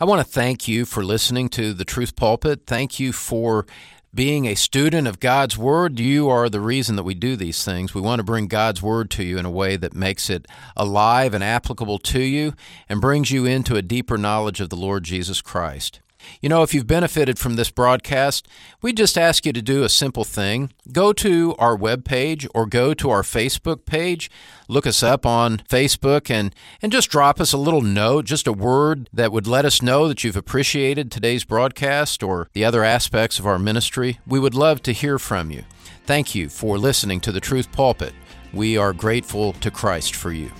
I 0.00 0.04
want 0.04 0.24
to 0.24 0.32
thank 0.32 0.66
you 0.66 0.84
for 0.84 1.04
listening 1.04 1.48
to 1.50 1.72
the 1.72 1.84
Truth 1.84 2.16
Pulpit. 2.16 2.62
Thank 2.66 2.98
you 2.98 3.12
for 3.12 3.66
being 4.14 4.46
a 4.46 4.54
student 4.54 5.08
of 5.08 5.18
God's 5.18 5.58
Word, 5.58 5.98
you 5.98 6.28
are 6.28 6.48
the 6.48 6.60
reason 6.60 6.94
that 6.96 7.02
we 7.02 7.14
do 7.14 7.34
these 7.34 7.64
things. 7.64 7.94
We 7.94 8.00
want 8.00 8.20
to 8.20 8.24
bring 8.24 8.46
God's 8.46 8.80
Word 8.80 9.10
to 9.12 9.24
you 9.24 9.38
in 9.38 9.44
a 9.44 9.50
way 9.50 9.76
that 9.76 9.92
makes 9.92 10.30
it 10.30 10.46
alive 10.76 11.34
and 11.34 11.42
applicable 11.42 11.98
to 11.98 12.20
you 12.20 12.54
and 12.88 13.00
brings 13.00 13.32
you 13.32 13.44
into 13.44 13.76
a 13.76 13.82
deeper 13.82 14.16
knowledge 14.16 14.60
of 14.60 14.70
the 14.70 14.76
Lord 14.76 15.02
Jesus 15.02 15.42
Christ. 15.42 16.00
You 16.40 16.48
know, 16.48 16.62
if 16.62 16.74
you've 16.74 16.86
benefited 16.86 17.38
from 17.38 17.56
this 17.56 17.70
broadcast, 17.70 18.48
we 18.82 18.92
just 18.92 19.16
ask 19.16 19.46
you 19.46 19.52
to 19.52 19.62
do 19.62 19.82
a 19.82 19.88
simple 19.88 20.24
thing. 20.24 20.72
Go 20.92 21.12
to 21.14 21.54
our 21.58 21.76
webpage 21.76 22.46
or 22.54 22.66
go 22.66 22.94
to 22.94 23.10
our 23.10 23.22
Facebook 23.22 23.84
page, 23.84 24.30
look 24.68 24.86
us 24.86 25.02
up 25.02 25.24
on 25.24 25.58
Facebook, 25.68 26.30
and, 26.30 26.54
and 26.82 26.92
just 26.92 27.10
drop 27.10 27.40
us 27.40 27.52
a 27.52 27.58
little 27.58 27.82
note, 27.82 28.24
just 28.24 28.46
a 28.46 28.52
word 28.52 29.08
that 29.12 29.32
would 29.32 29.46
let 29.46 29.64
us 29.64 29.82
know 29.82 30.08
that 30.08 30.24
you've 30.24 30.36
appreciated 30.36 31.10
today's 31.10 31.44
broadcast 31.44 32.22
or 32.22 32.48
the 32.52 32.64
other 32.64 32.84
aspects 32.84 33.38
of 33.38 33.46
our 33.46 33.58
ministry. 33.58 34.18
We 34.26 34.40
would 34.40 34.54
love 34.54 34.82
to 34.82 34.92
hear 34.92 35.18
from 35.18 35.50
you. 35.50 35.64
Thank 36.06 36.34
you 36.34 36.48
for 36.48 36.78
listening 36.78 37.20
to 37.20 37.32
the 37.32 37.40
Truth 37.40 37.72
Pulpit. 37.72 38.12
We 38.52 38.76
are 38.76 38.92
grateful 38.92 39.52
to 39.54 39.70
Christ 39.70 40.14
for 40.14 40.32
you. 40.32 40.50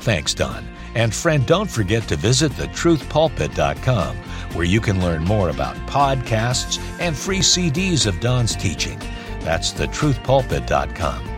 Thanks, 0.00 0.34
Don. 0.34 0.66
And 0.94 1.14
friend, 1.14 1.46
don't 1.46 1.70
forget 1.70 2.08
to 2.08 2.16
visit 2.16 2.52
thetruthpulpit.com 2.52 4.16
where 4.54 4.64
you 4.64 4.80
can 4.80 5.00
learn 5.00 5.22
more 5.24 5.50
about 5.50 5.76
podcasts 5.86 6.80
and 6.98 7.16
free 7.16 7.38
CDs 7.38 8.06
of 8.06 8.18
Don's 8.18 8.56
teaching. 8.56 8.98
That's 9.40 9.72
thetruthpulpit.com. 9.72 11.28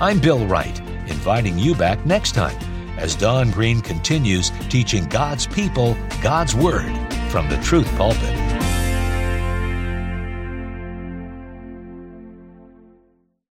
I'm 0.00 0.18
Bill 0.18 0.46
Wright, 0.46 0.78
inviting 1.06 1.58
you 1.58 1.74
back 1.74 2.04
next 2.04 2.32
time 2.32 2.58
as 2.98 3.14
Don 3.14 3.50
Green 3.50 3.80
continues 3.80 4.50
teaching 4.68 5.06
God's 5.06 5.46
people 5.46 5.96
God's 6.22 6.54
Word 6.54 6.92
from 7.30 7.48
the 7.48 7.56
Truth 7.62 7.90
Pulpit. 7.96 8.69